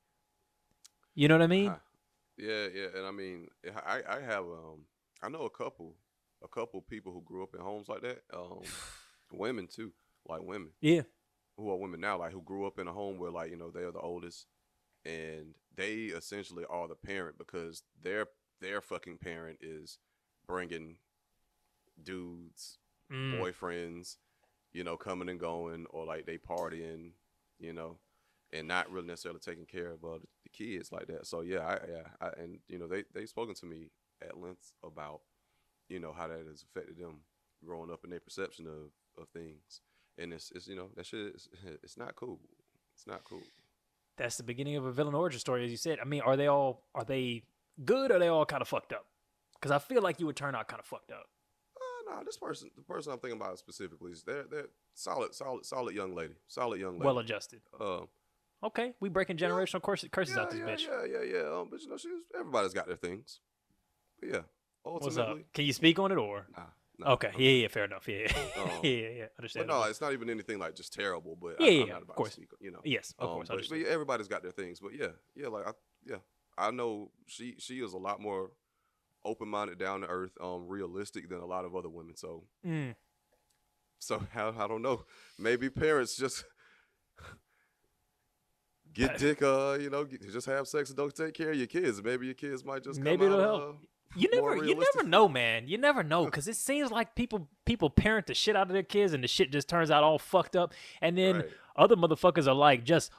[1.13, 1.75] You know what I mean?
[2.37, 3.47] Yeah, yeah, and I mean,
[3.85, 4.81] I I have um
[5.21, 5.95] I know a couple
[6.43, 8.23] a couple people who grew up in homes like that.
[8.33, 8.61] Um,
[9.31, 9.91] women too,
[10.27, 11.03] like women Yeah.
[11.57, 13.71] who are women now, like who grew up in a home where like you know
[13.71, 14.47] they are the oldest,
[15.05, 18.27] and they essentially are the parent because their
[18.59, 19.97] their fucking parent is
[20.47, 20.97] bringing
[22.01, 22.79] dudes,
[23.11, 23.39] Mm.
[23.39, 24.17] boyfriends,
[24.75, 27.11] you know, coming and going, or like they partying,
[27.59, 27.95] you know,
[28.51, 31.25] and not really necessarily taking care of uh, the kids like that.
[31.25, 33.87] So yeah, I, yeah, I, and you know they they've spoken to me
[34.21, 35.21] at length about
[35.87, 37.21] you know how that has affected them
[37.65, 39.79] growing up and their perception of of things,
[40.17, 41.47] and it's it's you know that shit is,
[41.81, 42.41] it's not cool.
[42.93, 43.43] It's not cool.
[44.17, 45.99] That's the beginning of a villain origin story, as you said.
[46.01, 47.43] I mean, are they all are they
[47.85, 49.05] good or are they all kind of fucked up?
[49.53, 51.27] Because I feel like you would turn out kind of fucked up.
[52.07, 55.95] No, this person, the person I'm thinking about specifically is they're they're solid, solid, solid
[55.95, 57.05] young lady, solid young lady.
[57.05, 57.61] Well adjusted.
[57.79, 58.07] um,
[58.63, 60.87] Okay, we breaking generational curses, curses yeah, out this yeah, bitch.
[60.87, 61.59] yeah, yeah, yeah.
[61.59, 63.39] Um, but you know, she's everybody's got their things.
[64.19, 64.39] But yeah,
[64.83, 65.37] What's up?
[65.53, 66.47] Can you speak on it or?
[66.55, 66.63] Nah,
[66.99, 68.07] nah, Okay, I'm yeah, yeah, fair enough.
[68.07, 69.25] Yeah, yeah, Um, yeah, yeah, yeah.
[69.37, 69.67] Understand.
[69.67, 71.37] no, it's not even anything like just terrible.
[71.39, 72.29] But Yeah, I, yeah, I'm yeah, not of course.
[72.29, 72.49] to speak.
[72.59, 73.49] You know, yes, of Um, course.
[73.49, 74.79] but, but everybody's got their things.
[74.79, 75.71] But yeah, yeah, like I,
[76.07, 76.17] yeah,
[76.57, 78.51] I know she she is a lot more
[79.25, 82.15] open minded, down to earth, um, realistic than a lot of other women.
[82.15, 82.95] So Mm.
[83.99, 85.05] so I, I don't know.
[85.39, 86.45] Maybe parents just
[88.93, 89.41] get dick.
[89.41, 92.01] Uh, you know, get, just have sex and don't take care of your kids.
[92.03, 93.63] Maybe your kids might just come Maybe it'll out, help.
[93.63, 95.67] uh, You never, you never know, man.
[95.67, 98.83] You never know because it seems like people, people parent the shit out of their
[98.83, 100.73] kids, and the shit just turns out all fucked up.
[101.01, 101.49] And then Right.
[101.75, 103.11] other motherfuckers are like, just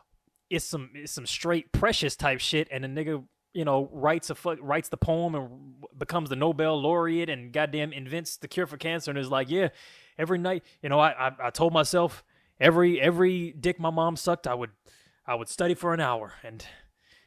[0.49, 3.25] it's some, it's some straight precious type shit, and the nigga,
[3.57, 5.49] you know, writes a writes the poem and
[5.97, 9.69] becomes the Nobel laureate, and goddamn invents the cure for cancer, and is like, yeah,
[10.19, 12.23] every night, you know, I, I, I told myself
[12.61, 14.71] every, every dick my mom sucked, I would,
[15.27, 16.67] I would study for an hour, and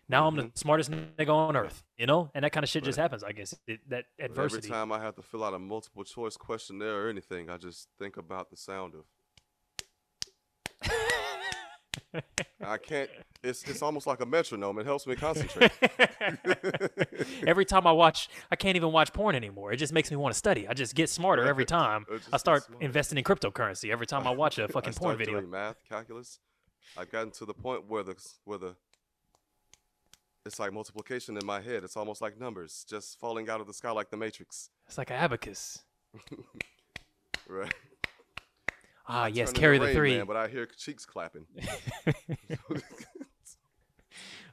[0.08, 0.56] now I'm the mm-hmm.
[0.56, 3.56] smartest nigga on earth, you know, and that kind of shit just happens, I guess.
[3.68, 4.68] It, that adversity.
[4.68, 7.88] Every time I have to fill out a multiple choice questionnaire or anything, I just
[7.98, 9.06] think about the sound of.
[12.64, 13.10] I can't.
[13.43, 14.80] It's it's almost like a metronome.
[14.80, 15.72] It helps me concentrate.
[17.47, 19.72] every time I watch, I can't even watch porn anymore.
[19.72, 20.68] It just makes me want to study.
[20.68, 22.05] I just get smarter every time.
[22.34, 25.39] I start investing in cryptocurrency every time I watch a fucking I porn start video.
[25.39, 26.39] doing math, calculus.
[26.97, 28.76] I've gotten to the point where the where the
[30.45, 31.84] it's like multiplication in my head.
[31.84, 34.70] It's almost like numbers just falling out of the sky like the Matrix.
[34.88, 35.84] It's like an abacus.
[37.47, 37.74] Right.
[39.10, 40.18] Ah, yes, carry the Rain three.
[40.18, 41.45] Man, but I hear cheeks clapping.
[41.57, 42.14] Uh,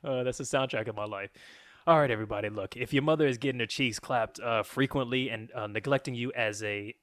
[0.24, 1.30] that's the soundtrack of my life.
[1.86, 2.48] All right, everybody.
[2.48, 6.32] Look, if your mother is getting her cheeks clapped uh, frequently and uh, neglecting you
[6.34, 6.94] as a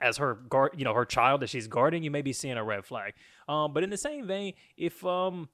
[0.00, 2.64] as her guard, you know, her child that she's guarding, you may be seeing a
[2.64, 3.14] red flag.
[3.48, 5.48] Um, but in the same vein, if um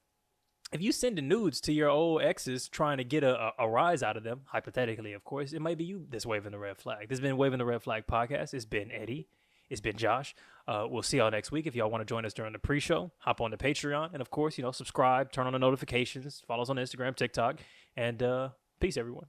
[0.73, 3.69] if you send the nudes to your old exes trying to get a, a, a
[3.69, 6.79] rise out of them, hypothetically, of course, it might be you that's waving the red
[6.79, 7.09] flag.
[7.09, 8.55] This has been Waving the Red Flag podcast.
[8.55, 9.29] It's been Eddie.
[9.73, 10.35] It's been Josh.
[10.69, 11.67] Uh, we'll see y'all next week.
[11.67, 14.31] If y'all want to join us during the pre-show, hop on the Patreon, and of
[14.31, 17.59] course, you know, subscribe, turn on the notifications, follow us on Instagram, TikTok,
[17.97, 18.51] and uh,
[18.81, 19.25] peace, everyone.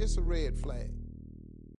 [0.00, 0.93] It's a red flag.